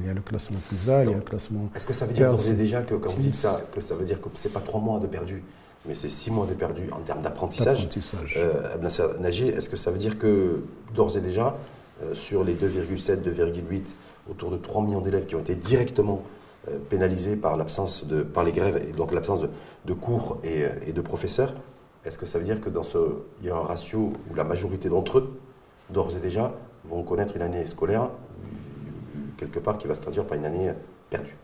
Il 0.00 0.06
y 0.06 0.10
a 0.10 0.14
le 0.14 0.20
classement 0.20 0.58
PISA, 0.70 1.04
il 1.04 1.10
y 1.10 1.12
a 1.12 1.16
le 1.16 1.22
classement... 1.22 1.68
Est-ce 1.74 1.86
que 1.86 1.92
ça 1.92 2.06
veut 2.06 2.14
dire 2.14 2.34
déjà 2.56 2.82
que 2.82 2.94
quand 2.94 3.10
vous 3.10 3.22
dites 3.22 3.36
ça, 3.36 3.60
que 3.72 3.80
ça 3.80 3.96
veut 3.96 4.04
dire 4.04 4.20
que 4.20 4.28
ce 4.34 4.46
n'est 4.46 4.54
pas 4.54 4.60
trois 4.60 4.80
mois 4.80 5.00
de 5.00 5.08
perdu 5.08 5.42
mais 5.86 5.94
c'est 5.94 6.08
six 6.08 6.30
mois 6.30 6.46
de 6.46 6.54
perdu 6.54 6.88
en 6.92 7.00
termes 7.00 7.20
d'apprentissage. 7.20 7.88
Euh, 8.36 8.78
est-ce 8.78 9.68
que 9.68 9.76
ça 9.76 9.90
veut 9.90 9.98
dire 9.98 10.18
que 10.18 10.62
d'ores 10.94 11.16
et 11.16 11.20
déjà, 11.20 11.56
euh, 12.02 12.14
sur 12.14 12.44
les 12.44 12.54
2,7, 12.54 13.22
2,8, 13.22 13.82
autour 14.30 14.50
de 14.50 14.56
3 14.56 14.82
millions 14.82 15.00
d'élèves 15.00 15.26
qui 15.26 15.34
ont 15.34 15.40
été 15.40 15.54
directement 15.54 16.22
euh, 16.68 16.78
pénalisés 16.88 17.36
par 17.36 17.56
l'absence 17.56 18.06
de, 18.06 18.22
par 18.22 18.44
les 18.44 18.52
grèves 18.52 18.82
et 18.88 18.92
donc 18.92 19.12
l'absence 19.12 19.40
de, 19.84 19.92
cours 19.92 20.38
et, 20.42 20.64
et, 20.86 20.92
de 20.92 21.00
professeurs, 21.02 21.54
est-ce 22.04 22.18
que 22.18 22.26
ça 22.26 22.38
veut 22.38 22.44
dire 22.44 22.60
que 22.60 22.70
dans 22.70 22.82
ce, 22.82 22.98
il 23.42 23.48
y 23.48 23.50
a 23.50 23.56
un 23.56 23.60
ratio 23.60 24.12
où 24.30 24.34
la 24.34 24.44
majorité 24.44 24.88
d'entre 24.88 25.18
eux, 25.18 25.38
d'ores 25.90 26.16
et 26.16 26.20
déjà, 26.20 26.52
vont 26.86 27.02
connaître 27.02 27.36
une 27.36 27.42
année 27.42 27.66
scolaire 27.66 28.10
quelque 29.36 29.58
part 29.58 29.78
qui 29.78 29.86
va 29.86 29.94
se 29.94 30.00
traduire 30.00 30.26
par 30.26 30.38
une 30.38 30.44
année 30.44 30.72
perdue? 31.10 31.36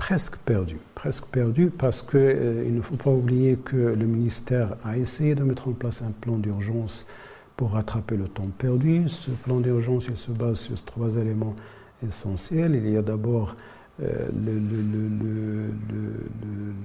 Presque 0.00 0.38
perdu, 0.38 0.78
presque 0.94 1.26
perdu 1.26 1.68
parce 1.68 2.00
qu'il 2.00 2.18
euh, 2.18 2.70
ne 2.70 2.80
faut 2.80 2.96
pas 2.96 3.10
oublier 3.10 3.56
que 3.56 3.76
le 3.76 4.06
ministère 4.06 4.76
a 4.82 4.96
essayé 4.96 5.34
de 5.34 5.44
mettre 5.44 5.68
en 5.68 5.72
place 5.72 6.00
un 6.00 6.10
plan 6.10 6.38
d'urgence 6.38 7.06
pour 7.54 7.72
rattraper 7.72 8.16
le 8.16 8.26
temps 8.26 8.48
perdu. 8.56 9.10
Ce 9.10 9.30
plan 9.30 9.60
d'urgence, 9.60 10.08
se 10.14 10.30
base 10.30 10.60
sur 10.60 10.82
trois 10.86 11.16
éléments 11.16 11.54
essentiels. 12.02 12.76
Il 12.76 12.88
y 12.88 12.96
a 12.96 13.02
d'abord 13.02 13.56
euh, 14.02 14.30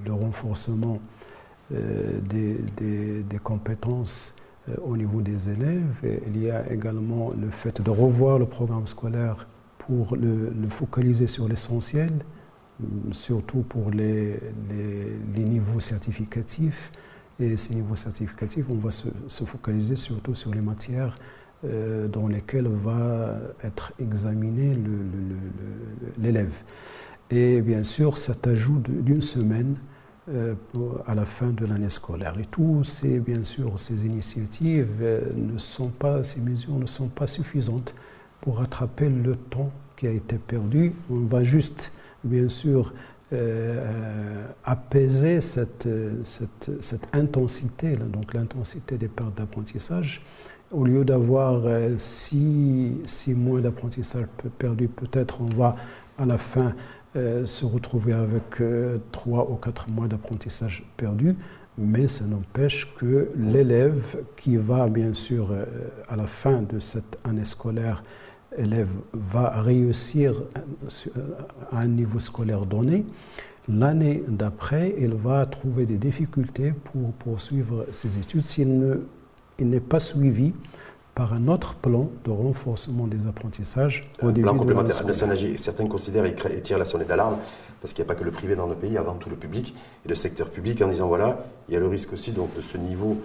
le, 0.04 0.12
renforcement 0.12 1.00
euh, 1.74 2.20
des, 2.20 3.38
compétences 3.42 4.34
au 4.84 4.94
niveau 4.94 5.22
des 5.22 5.48
élèves. 5.48 6.20
il 6.26 6.44
y 6.44 6.50
a 6.50 6.70
également 6.70 7.32
le 7.40 7.48
fait 7.48 7.80
de 7.80 7.90
revoir 7.90 8.38
le 8.38 8.44
programme 8.44 8.86
scolaire 8.86 9.46
pour 9.78 10.16
le, 10.16 10.52
focaliser 10.68 11.28
sur 11.28 11.48
l'essentiel, 11.48 12.10
surtout 13.12 13.62
pour 13.62 13.90
les, 13.90 14.38
les, 15.34 15.44
niveaux 15.44 15.80
certificatifs. 15.80 16.92
Et 17.38 17.56
ces 17.56 17.74
niveaux 17.74 17.96
certificatifs, 17.96 18.66
on 18.70 18.76
va 18.76 18.90
se, 18.90 19.08
se 19.28 19.44
focaliser 19.44 19.96
surtout 19.96 20.34
sur 20.34 20.54
les 20.54 20.60
matières 20.62 21.16
euh, 21.64 22.06
dans 22.06 22.28
lesquelles 22.28 22.68
va 22.68 23.34
être 23.64 23.92
examiné 23.98 24.76
l'élève. 26.18 26.52
Et 27.30 27.60
bien 27.60 27.82
sûr, 27.82 28.18
cet 28.18 28.46
ajout 28.46 28.78
d'une 28.78 29.22
semaine 29.22 29.76
euh, 30.28 30.54
à 31.06 31.14
la 31.14 31.24
fin 31.24 31.50
de 31.50 31.64
l'année 31.64 31.88
scolaire. 31.88 32.34
Et 32.38 32.44
tous 32.44 32.82
ces, 32.84 33.20
bien 33.20 33.44
sûr, 33.44 33.78
ces 33.78 34.04
initiatives 34.04 34.88
euh, 35.00 35.20
ne 35.36 35.56
sont 35.56 35.88
pas, 35.88 36.24
ces 36.24 36.40
mesures 36.40 36.76
ne 36.78 36.86
sont 36.86 37.06
pas 37.06 37.28
suffisantes 37.28 37.94
pour 38.40 38.58
rattraper 38.58 39.08
le 39.08 39.36
temps 39.36 39.70
qui 39.96 40.08
a 40.08 40.10
été 40.10 40.36
perdu. 40.38 40.94
On 41.10 41.26
va 41.26 41.44
juste, 41.44 41.92
bien 42.26 42.48
sûr, 42.48 42.92
apaiser 44.64 45.40
cette, 45.40 45.88
cette, 46.22 46.70
cette 46.80 47.08
intensité, 47.12 47.96
donc 47.96 48.34
l'intensité 48.34 48.98
des 48.98 49.08
pertes 49.08 49.36
d'apprentissage, 49.36 50.22
au 50.72 50.84
lieu 50.84 51.04
d'avoir 51.04 51.62
euh, 51.64 51.94
six, 51.96 53.34
mois 53.34 53.60
d'apprentissage 53.60 54.26
perdu, 54.58 54.88
peut-être 54.88 55.40
on 55.40 55.56
va 55.56 55.76
à 56.18 56.26
la 56.26 56.38
fin 56.38 56.74
euh, 57.14 57.46
se 57.46 57.64
retrouver 57.64 58.12
avec 58.12 58.60
euh, 58.60 58.98
trois 59.12 59.48
ou 59.50 59.54
quatre 59.56 59.88
mois 59.88 60.08
d'apprentissage 60.08 60.84
perdu, 60.96 61.36
mais 61.78 62.08
ça 62.08 62.24
n'empêche 62.24 62.94
que 62.96 63.30
l'élève 63.36 64.16
qui 64.36 64.56
va 64.56 64.88
bien 64.88 65.12
sûr 65.12 65.54
à 66.08 66.16
la 66.16 66.26
fin 66.26 66.62
de 66.62 66.78
cette 66.78 67.18
année 67.22 67.44
scolaire, 67.44 68.02
élève 68.56 68.88
va 69.12 69.60
réussir 69.60 70.42
à 71.72 71.80
un 71.80 71.88
niveau 71.88 72.18
scolaire 72.18 72.66
donné. 72.66 73.04
L'année 73.68 74.22
d'après, 74.28 74.94
il 74.98 75.14
va 75.14 75.44
trouver 75.46 75.86
des 75.86 75.98
difficultés 75.98 76.72
pour 76.72 77.12
poursuivre 77.12 77.86
ses 77.90 78.18
études 78.18 78.42
s'il 78.42 78.78
ne 78.78 79.00
il 79.58 79.70
n'est 79.70 79.80
pas 79.80 80.00
suivi 80.00 80.52
par 81.14 81.32
un 81.32 81.48
autre 81.48 81.74
plan 81.76 82.10
de 82.26 82.30
renforcement 82.30 83.06
des 83.06 83.26
apprentissages. 83.26 84.04
Au 84.20 84.28
un 84.28 84.32
plan 84.32 84.54
complémentaire. 84.54 85.02
Certains 85.56 85.86
considèrent 85.86 86.26
et 86.26 86.60
tirent 86.60 86.78
la 86.78 86.84
sonnette 86.84 87.08
d'alarme 87.08 87.38
parce 87.80 87.94
qu'il 87.94 88.04
n'y 88.04 88.10
a 88.10 88.12
pas 88.12 88.18
que 88.18 88.24
le 88.24 88.30
privé 88.30 88.54
dans 88.54 88.66
le 88.66 88.74
pays, 88.74 88.98
avant 88.98 89.14
tout 89.14 89.30
le 89.30 89.36
public 89.36 89.74
et 90.04 90.08
le 90.08 90.14
secteur 90.14 90.50
public 90.50 90.82
en 90.82 90.88
disant 90.88 91.08
voilà, 91.08 91.38
il 91.68 91.74
y 91.74 91.76
a 91.76 91.80
le 91.80 91.88
risque 91.88 92.12
aussi 92.12 92.32
donc, 92.32 92.54
de 92.54 92.60
ce 92.60 92.76
niveau 92.76 93.16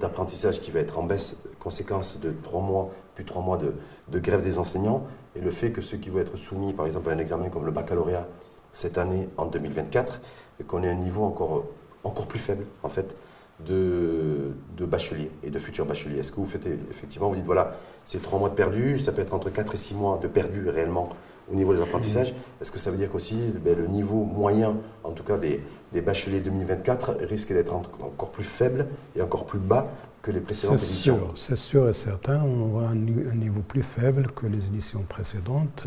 d'apprentissage 0.00 0.60
qui 0.60 0.70
va 0.70 0.80
être 0.80 0.98
en 0.98 1.04
baisse, 1.04 1.36
conséquence 1.58 2.20
de 2.20 2.32
trois 2.42 2.60
mois, 2.60 2.90
plus 3.14 3.24
trois 3.24 3.42
mois 3.42 3.56
de, 3.56 3.72
de, 4.08 4.18
grève 4.18 4.42
des 4.42 4.58
enseignants. 4.58 5.06
Et 5.36 5.40
le 5.40 5.50
fait 5.50 5.70
que 5.70 5.80
ceux 5.80 5.96
qui 5.96 6.10
vont 6.10 6.18
être 6.20 6.36
soumis 6.36 6.72
par 6.72 6.86
exemple 6.86 7.08
à 7.10 7.12
un 7.12 7.18
examen 7.18 7.48
comme 7.48 7.64
le 7.64 7.72
baccalauréat 7.72 8.26
cette 8.72 8.98
année 8.98 9.28
en 9.36 9.46
2024, 9.46 10.20
et 10.60 10.64
qu'on 10.64 10.82
ait 10.82 10.90
un 10.90 10.94
niveau 10.94 11.22
encore, 11.22 11.64
encore 12.02 12.26
plus 12.26 12.40
faible 12.40 12.66
en 12.82 12.88
fait 12.88 13.16
de, 13.60 14.52
de, 14.76 14.84
bacheliers 14.84 15.30
et 15.42 15.50
de 15.50 15.58
futurs 15.58 15.86
bacheliers. 15.86 16.18
Est-ce 16.18 16.32
que 16.32 16.36
vous 16.36 16.46
faites 16.46 16.66
effectivement, 16.66 17.28
vous 17.28 17.36
dites 17.36 17.46
voilà, 17.46 17.76
c'est 18.04 18.20
trois 18.20 18.38
mois 18.38 18.48
de 18.48 18.54
perdu, 18.54 18.98
ça 18.98 19.12
peut 19.12 19.22
être 19.22 19.32
entre 19.32 19.50
4 19.50 19.74
et 19.74 19.76
6 19.76 19.94
mois 19.94 20.18
de 20.18 20.28
perdu 20.28 20.68
réellement 20.68 21.08
au 21.50 21.54
niveau 21.54 21.74
des 21.74 21.82
apprentissages. 21.82 22.34
Est-ce 22.60 22.70
que 22.72 22.78
ça 22.78 22.90
veut 22.90 22.96
dire 22.96 23.10
qu'aussi 23.10 23.36
ben, 23.64 23.76
le 23.76 23.86
niveau 23.86 24.24
moyen, 24.24 24.76
en 25.02 25.12
tout 25.12 25.22
cas 25.22 25.38
des, 25.38 25.60
des 25.92 26.00
bacheliers 26.00 26.40
2024, 26.40 27.16
risque 27.22 27.52
d'être 27.52 27.74
encore 27.74 28.30
plus 28.30 28.44
faible 28.44 28.86
et 29.16 29.22
encore 29.22 29.46
plus 29.46 29.58
bas 29.58 29.88
que 30.24 30.30
les 30.30 30.40
précédentes 30.40 30.82
éditions 30.82 31.20
C'est 31.34 31.56
sûr 31.56 31.88
et 31.88 31.92
certain, 31.92 32.42
on 32.42 32.74
aura 32.74 32.88
un 32.88 32.94
niveau 32.94 33.60
plus 33.60 33.82
faible 33.82 34.28
que 34.34 34.46
les 34.46 34.68
éditions 34.68 35.02
précédentes. 35.06 35.86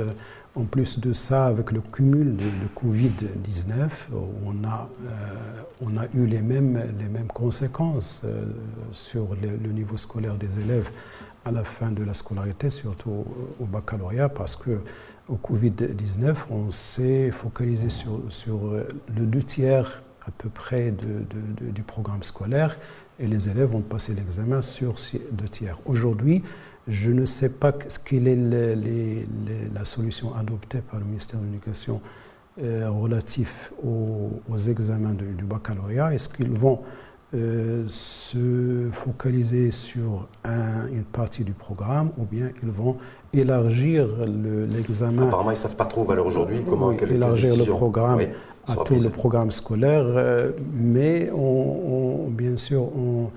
En 0.56 0.63
plus 0.63 1.00
de 1.00 1.12
ça, 1.13 1.48
avec 1.48 1.72
le 1.72 1.82
cumul 1.82 2.36
de, 2.36 2.46
Covid-19, 2.76 3.89
on, 4.46 4.63
a, 4.63 4.89
euh, 5.06 5.62
on 5.82 5.98
a 5.98 6.06
eu 6.13 6.26
les 6.26 6.41
mêmes, 6.41 6.82
les 7.00 7.10
mêmes 7.10 7.28
conséquences 7.28 8.22
euh, 8.26 8.46
sur 8.91 9.36
le, 9.41 9.72
niveau 9.72 9.98
scolaire 9.98 10.36
des 10.36 10.60
élèves 10.60 10.89
à 11.46 11.52
la 11.52 11.63
fin 11.63 11.91
de 11.91 12.04
la 12.04 12.13
scolarité, 12.13 12.70
surtout 12.70 13.26
au 13.60 13.65
baccalauréat, 13.65 14.30
parce 14.30 14.56
que 14.56 14.80
au 15.30 15.36
Covid-19, 15.36 16.36
on 16.50 16.72
s'est 16.72 17.32
focalisé 17.32 17.90
sur, 17.90 18.22
sur, 18.30 18.72
le 18.72 19.26
deux 19.26 19.44
tiers 19.44 20.02
à 20.26 20.32
peu 20.32 20.50
près 20.50 20.92
du 20.92 21.84
programme 21.84 22.24
scolaire 22.24 22.78
et 23.20 23.28
les 23.28 23.50
élèves 23.50 23.74
ont 23.76 23.82
passé 23.82 24.13
l'examen 24.13 24.62
sur 24.62 24.96
deux 25.32 25.48
tiers. 25.50 25.80
Aujourd'hui, 25.86 26.44
je 26.88 27.12
ne 27.12 27.26
sais 27.26 27.50
pas 27.50 27.74
ce 27.88 28.00
quelle 28.00 28.28
est 28.28 29.26
la 29.74 29.86
solution 29.86 30.34
adoptée 30.36 30.80
par 30.80 31.00
le 31.00 31.06
ministère 31.06 31.40
de 31.40 31.46
l'Éducation 31.46 32.02
euh, 32.62 32.90
relatif 32.90 33.72
aux, 33.84 34.58
examens 34.58 35.13
du 35.13 35.44
baccalauréat. 35.44 36.13
Est-ce 36.13 36.30
qu'ils 36.30 36.52
vont 36.52 36.82
euh, 37.34 37.84
se 37.90 38.88
focaliser 38.94 39.72
sur 39.72 40.28
une 40.46 41.04
partie 41.04 41.44
du 41.44 41.52
programme 41.52 42.12
ou 42.18 42.24
bien 42.24 42.52
ils 42.63 42.70
vont 42.70 42.96
élargir 43.34 44.08
l'examen. 44.26 45.24
Apparemment, 45.28 45.52
ils 45.52 45.56
ne 45.56 45.60
savent 45.60 45.76
pas 45.76 45.86
trop, 45.86 46.06
valeur 46.06 46.26
aujourd'hui, 46.26 46.63
comment 46.68 46.88
oui, 46.88 46.98
élargir 47.10 47.58
le 47.58 47.66
programme 47.66 48.22
à 48.66 48.76
tout 48.76 48.96
le 48.96 49.10
programme 49.10 49.52
scolaire, 49.52 50.04
euh, 50.06 50.52
mais 50.74 51.30
on, 51.32 52.30
bien 52.30 52.58
sûr, 52.58 52.82
on 52.98 53.32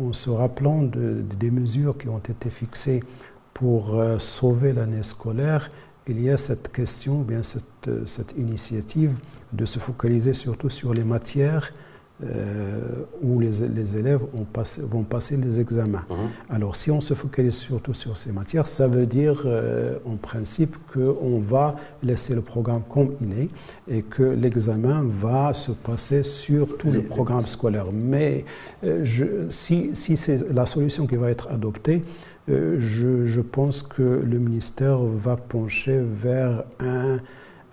en 0.00 0.12
se 0.12 0.30
rappelant 0.30 0.82
des 0.82 1.50
mesures 1.50 1.96
qui 1.96 2.08
ont 2.08 2.18
été 2.18 2.50
fixées 2.50 3.02
pour 3.52 3.94
euh, 3.94 4.18
sauver 4.18 4.72
l'année 4.72 5.02
scolaire, 5.02 5.70
il 6.06 6.20
y 6.20 6.30
a 6.30 6.36
cette 6.36 6.72
question, 6.72 7.20
bien 7.20 7.42
cette, 7.42 7.90
cette 8.06 8.34
initiative 8.36 9.14
de 9.52 9.64
se 9.64 9.78
focaliser 9.78 10.34
surtout 10.34 10.68
sur 10.68 10.92
les 10.92 11.04
matières 11.04 11.72
où 13.22 13.40
les, 13.40 13.66
les 13.68 13.96
élèves 13.96 14.20
vont 14.78 15.02
passer 15.02 15.36
les 15.36 15.58
examens. 15.58 16.04
Mhm. 16.08 16.16
Alors 16.48 16.76
si 16.76 16.90
on 16.90 17.00
se 17.00 17.12
focalise 17.12 17.54
surtout 17.54 17.92
sur 17.92 18.16
ces 18.16 18.30
matières, 18.30 18.68
ça 18.68 18.86
veut 18.86 19.06
dire 19.06 19.42
euh, 19.44 19.98
en 20.06 20.16
principe 20.16 20.76
qu'on 20.92 21.40
va 21.40 21.74
laisser 22.02 22.34
le 22.36 22.40
programme 22.40 22.82
comme 22.88 23.14
il 23.20 23.32
est 23.40 23.48
et 23.88 24.02
que 24.02 24.22
l'examen 24.22 25.04
va 25.04 25.52
se 25.52 25.72
passer 25.72 26.22
sur 26.22 26.76
tout 26.78 26.90
le 26.90 27.02
programme 27.02 27.42
scolaire. 27.42 27.86
Mais 27.92 28.44
euh, 28.84 29.04
je, 29.04 29.50
si, 29.50 29.90
si 29.94 30.16
c'est 30.16 30.48
la 30.52 30.66
solution 30.66 31.08
qui 31.08 31.16
va 31.16 31.30
être 31.30 31.50
adoptée, 31.50 32.02
je, 32.46 33.24
je, 33.24 33.40
pense 33.40 33.82
que 33.82 34.02
le 34.02 34.38
ministère 34.38 34.98
va 34.98 35.36
pencher 35.36 35.98
vers 35.98 36.64
un, 36.78 37.16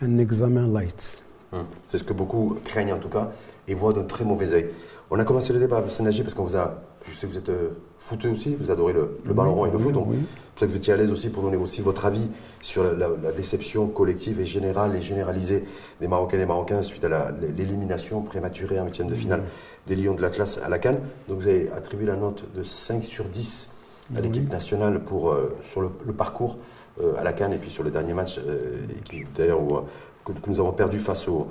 un 0.01 0.17
examen 0.17 0.65
light. 0.65 1.21
Hum. 1.51 1.65
C'est 1.86 1.97
ce 1.97 2.06
que 2.06 2.13
beaucoup 2.13 2.56
craignent 2.63 2.93
en 2.93 2.97
tout 2.97 3.10
cas 3.10 3.32
et 3.71 3.75
voient 3.75 3.93
d'un 3.93 4.03
très 4.03 4.23
mauvais 4.23 4.53
œil. 4.53 4.69
On 5.10 5.19
a 5.19 5.25
commencé 5.25 5.51
le 5.51 5.60
débat 5.60 5.77
avec 5.77 5.91
Sénager 5.91 6.23
parce 6.23 6.34
qu'on 6.34 6.45
vous 6.45 6.55
a, 6.55 6.81
je 7.05 7.12
sais 7.12 7.27
que 7.27 7.31
vous 7.31 7.38
êtes 7.38 7.49
euh, 7.49 7.69
footeux 7.99 8.29
aussi, 8.29 8.55
vous 8.55 8.71
adorez 8.71 8.93
le, 8.93 9.34
ballon 9.34 9.55
rond 9.55 9.65
et 9.65 9.71
le 9.71 9.77
foot, 9.77 9.93
donc 9.93 10.07
peut-être 10.10 10.60
que 10.60 10.65
vous 10.67 10.75
étiez 10.75 10.93
à 10.93 10.97
l'aise 10.97 11.12
aussi 11.12 11.29
pour 11.29 11.43
donner 11.43 11.57
aussi 11.57 11.81
votre 11.81 12.05
avis 12.05 12.29
sur 12.62 12.84
la, 12.84 13.31
déception 13.31 13.88
collective 13.88 14.39
et 14.39 14.45
générale 14.45 14.95
et 14.95 15.01
généralisée 15.01 15.65
des 15.99 16.07
Marocains 16.07 16.38
et 16.38 16.39
des 16.39 16.45
Marocains 16.45 16.81
suite 16.81 17.03
à 17.03 17.31
l'élimination 17.57 18.21
prématurée 18.21 18.79
en 18.79 18.86
huitième 18.86 19.07
de 19.07 19.15
finale 19.15 19.43
des 19.88 19.95
Lions 19.95 20.13
de 20.13 20.21
la 20.21 20.29
classe 20.29 20.60
à 20.63 20.69
la 20.69 20.79
Cannes. 20.79 20.99
Donc 21.27 21.39
vous 21.39 21.47
avez 21.47 21.69
attribué 21.71 22.05
la 22.05 22.15
note 22.15 22.43
de 22.55 22.63
5 22.63 23.03
sur 23.03 23.25
10 23.25 23.69
à 24.15 24.21
l'équipe 24.21 24.49
nationale 24.49 25.03
pour, 25.03 25.31
euh, 25.31 25.57
sur 25.62 25.81
le, 25.81 25.89
parcours 26.13 26.57
euh, 27.01 27.15
à 27.17 27.23
la 27.23 27.34
Cannes 27.34 27.53
et 27.53 27.57
puis 27.57 27.69
sur 27.69 27.84
le 27.84 27.91
dernier 27.91 28.13
match, 28.13 28.39
d'ailleurs 29.36 29.60
que, 30.23 30.31
nous 30.47 30.60
avons 30.60 30.73
perdu 30.73 30.99
face 30.99 31.27
au, 31.27 31.47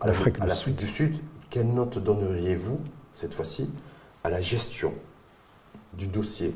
à 0.00 0.06
l'Afrique 0.06 0.76
du, 0.76 0.88
Sud. 0.88 1.18
Quelle 1.50 1.68
note 1.68 1.98
donneriez-vous, 1.98 2.78
cette 3.14 3.34
fois-ci, 3.34 3.68
à 4.24 4.30
la 4.30 4.40
gestion 4.40 4.92
du 5.94 6.06
dossier 6.06 6.54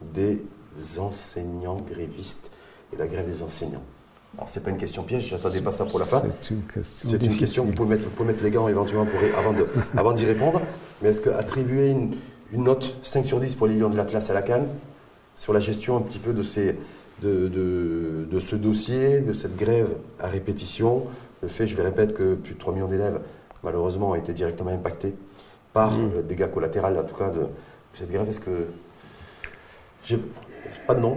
des 0.00 0.42
enseignants 0.98 1.80
grévistes 1.80 2.50
et 2.92 2.96
la 2.96 3.06
grève 3.06 3.26
des 3.26 3.42
enseignants? 3.42 3.82
Alors, 4.36 4.48
ce 4.48 4.58
n'est 4.58 4.64
pas 4.64 4.70
une 4.70 4.78
question 4.78 5.04
piège, 5.04 5.28
j'attendais 5.28 5.60
pas 5.60 5.70
ça 5.70 5.84
pour 5.84 6.00
la 6.00 6.06
fin. 6.06 6.22
C'est 6.40 6.50
une 6.50 6.62
question. 6.62 7.08
C'est 7.08 7.24
une 7.24 7.36
question, 7.36 7.64
vous 7.64 7.72
pouvez, 7.72 7.96
mettre, 8.24 8.42
les 8.42 8.50
gants 8.50 8.66
éventuellement 8.66 9.06
pour, 9.06 9.20
avant, 9.38 9.54
avant 9.96 10.12
d'y 10.12 10.24
répondre. 10.24 10.60
Mais 11.00 11.10
est-ce 11.10 11.20
qu'attribuer 11.20 11.90
une, 11.90 12.16
une, 12.52 12.64
note 12.64 12.96
5 13.04 13.24
sur 13.24 13.38
10 13.38 13.54
pour 13.54 13.68
les 13.68 13.76
lions 13.76 13.90
de 13.90 13.96
la 13.96 14.04
classe 14.04 14.30
à 14.30 14.34
la 14.34 14.42
Cannes, 14.42 14.66
sur 15.36 15.52
la 15.52 15.60
gestion 15.60 15.96
un 15.96 16.00
petit 16.00 16.18
peu 16.18 16.32
de, 16.32 16.42
ces, 16.42 16.76
de, 17.22 17.48
de, 17.48 18.26
de 18.28 18.40
ce 18.40 18.56
dossier, 18.56 19.20
de 19.20 19.32
cette 19.32 19.56
grève 19.56 19.94
à 20.18 20.26
répétition, 20.26 21.04
le 21.44 21.48
fait, 21.48 21.66
je 21.66 21.76
le 21.76 21.82
répète, 21.82 22.14
que 22.14 22.34
plus 22.34 22.54
de 22.54 22.58
3 22.58 22.72
millions 22.72 22.88
d'élèves, 22.88 23.20
malheureusement, 23.62 24.10
ont 24.10 24.14
été 24.14 24.32
directement 24.32 24.70
impactés 24.70 25.14
par 25.72 25.92
mmh. 25.92 26.10
euh, 26.16 26.22
dégâts 26.22 26.50
collatéraux, 26.50 26.96
en 26.96 27.04
tout 27.04 27.14
cas, 27.14 27.30
de, 27.30 27.46
cette 27.94 28.10
grève. 28.10 28.28
Est-ce 28.28 28.40
que. 28.40 28.66
J'ai 30.04 30.18
pas 30.86 30.94
de 30.94 31.00
nom, 31.00 31.16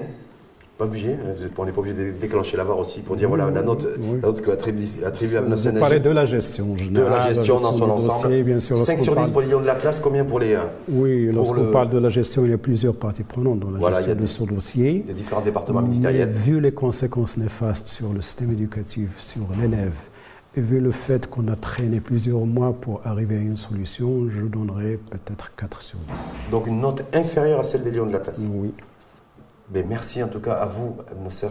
pas 0.77 0.85
obligé, 0.85 1.13
hein, 1.13 1.49
on 1.57 1.65
n'est 1.65 1.71
pas 1.71 1.79
obligé 1.79 1.95
de 1.95 2.11
déclencher 2.11 2.55
la 2.55 2.63
VAR 2.63 2.79
aussi 2.79 3.01
pour 3.01 3.17
dire 3.17 3.27
voilà 3.27 3.49
la 3.49 3.61
note, 3.61 3.85
oui. 3.99 4.19
la 4.21 4.29
note 4.29 4.47
attribuée 4.47 4.87
à 5.03 5.41
Vous 5.41 5.79
parlez 5.79 5.99
de 5.99 6.09
la 6.09 6.25
gestion 6.25 6.67
De 6.89 7.01
la 7.01 7.27
gestion 7.27 7.59
dans 7.59 7.71
son 7.71 7.89
ensemble. 7.89 8.43
bien 8.43 8.59
sûr, 8.59 8.77
5 8.77 8.99
sur 8.99 9.15
10 9.15 9.31
pour 9.31 9.41
les 9.41 9.47
lions 9.47 9.59
de 9.59 9.65
la 9.65 9.75
classe, 9.75 9.99
combien 9.99 10.23
pour 10.23 10.39
les. 10.39 10.55
Oui, 10.87 11.29
lorsqu'on 11.33 11.71
parle 11.71 11.89
de 11.89 11.97
la 11.97 12.09
gestion, 12.09 12.45
il 12.45 12.51
y 12.51 12.53
a 12.53 12.57
plusieurs 12.57 12.95
parties 12.95 13.23
prenantes 13.23 13.59
dans 13.59 13.71
la 13.71 13.79
voilà, 13.79 13.97
gestion 13.97 14.15
y 14.15 14.17
a 14.17 14.21
de 14.21 14.27
ce 14.27 14.43
dossier. 14.43 15.03
Les 15.07 15.13
différents 15.13 15.41
départements 15.41 15.81
ministériels. 15.81 16.29
Mais 16.31 16.39
vu 16.39 16.61
les 16.61 16.71
conséquences 16.71 17.37
néfastes 17.37 17.87
sur 17.87 18.13
le 18.13 18.21
système 18.21 18.51
éducatif, 18.51 19.09
sur 19.19 19.41
l'élève, 19.59 19.91
et 20.57 20.61
vu 20.61 20.79
le 20.79 20.91
fait 20.91 21.29
qu'on 21.29 21.47
a 21.49 21.55
traîné 21.55 21.99
plusieurs 21.99 22.45
mois 22.45 22.73
pour 22.73 23.01
arriver 23.05 23.35
à 23.37 23.39
une 23.39 23.57
solution, 23.57 24.27
je 24.27 24.41
donnerais 24.41 24.99
peut-être 25.11 25.55
4 25.55 25.81
sur 25.81 25.99
10. 25.99 26.51
Donc 26.51 26.65
une 26.65 26.81
note 26.81 27.03
inférieure 27.13 27.59
à 27.59 27.63
celle 27.63 27.83
des 27.83 27.91
lions 27.91 28.07
de 28.07 28.13
la 28.13 28.19
classe 28.19 28.45
Oui. 28.49 28.73
Ben, 29.69 29.85
merci 29.87 30.23
en 30.23 30.29
tout 30.29 30.39
cas 30.39 30.53
à 30.53 30.65
vous, 30.65 30.97
Nasser 31.23 31.49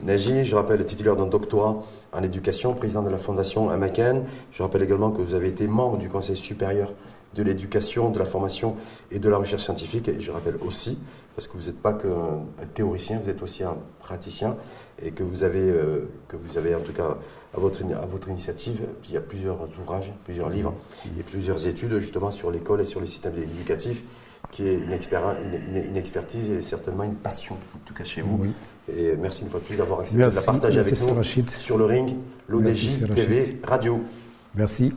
Nagy. 0.00 0.44
Je 0.44 0.56
rappelle, 0.56 0.84
titulaire 0.86 1.16
d'un 1.16 1.26
doctorat 1.26 1.82
en 2.12 2.22
éducation, 2.22 2.72
président 2.72 3.02
de 3.02 3.10
la 3.10 3.18
fondation 3.18 3.68
Amaken. 3.68 4.24
Je 4.52 4.62
rappelle 4.62 4.82
également 4.82 5.10
que 5.10 5.20
vous 5.20 5.34
avez 5.34 5.48
été 5.48 5.66
membre 5.66 5.98
du 5.98 6.08
Conseil 6.08 6.36
supérieur 6.36 6.92
de 7.36 7.42
l'éducation, 7.42 8.10
de 8.10 8.18
la 8.18 8.24
formation 8.24 8.76
et 9.10 9.18
de 9.18 9.28
la 9.28 9.36
recherche 9.36 9.62
scientifique. 9.62 10.08
Et 10.08 10.20
je 10.20 10.30
rappelle 10.30 10.56
aussi, 10.60 10.98
parce 11.34 11.48
que 11.48 11.56
vous 11.56 11.66
n'êtes 11.66 11.80
pas 11.80 11.92
qu'un 11.92 12.66
théoricien, 12.74 13.20
vous 13.22 13.30
êtes 13.30 13.42
aussi 13.42 13.62
un 13.62 13.76
praticien 14.00 14.56
et 15.02 15.10
que 15.10 15.22
vous 15.22 15.42
avez, 15.42 15.70
euh, 15.70 16.08
que 16.28 16.36
vous 16.36 16.56
avez 16.58 16.74
en 16.74 16.80
tout 16.80 16.92
cas 16.92 17.18
à 17.54 17.60
votre, 17.60 17.82
à 17.84 18.06
votre 18.06 18.28
initiative, 18.28 18.82
il 19.08 19.14
y 19.14 19.16
a 19.16 19.20
plusieurs 19.20 19.58
ouvrages, 19.78 20.12
plusieurs 20.24 20.50
livres 20.50 20.74
et 21.18 21.22
plusieurs 21.22 21.66
études 21.66 21.98
justement 21.98 22.30
sur 22.30 22.50
l'école 22.50 22.80
et 22.80 22.84
sur 22.84 23.00
le 23.00 23.06
système 23.06 23.36
éducatif 23.36 24.02
qui 24.50 24.68
est 24.68 24.74
une, 24.74 24.92
une, 24.92 25.96
expertise 25.96 26.50
et 26.50 26.60
certainement 26.60 27.02
une 27.02 27.16
passion, 27.16 27.56
en 27.74 27.78
tout 27.84 27.94
cas 27.94 28.04
chez 28.04 28.22
vous. 28.22 28.46
Et 28.88 29.16
merci 29.16 29.42
une 29.42 29.50
fois 29.50 29.60
de 29.60 29.64
plus 29.64 29.76
d'avoir 29.76 30.00
accepté 30.00 30.22
de 30.22 30.34
la 30.34 30.42
partager 30.42 30.78
avec 30.78 30.92
nous 30.92 31.22
sur 31.48 31.76
le 31.76 31.84
ring, 31.84 32.16
l'ODJ 32.48 33.00
TV 33.14 33.56
Radio. 33.64 34.00
Merci. 34.54 34.92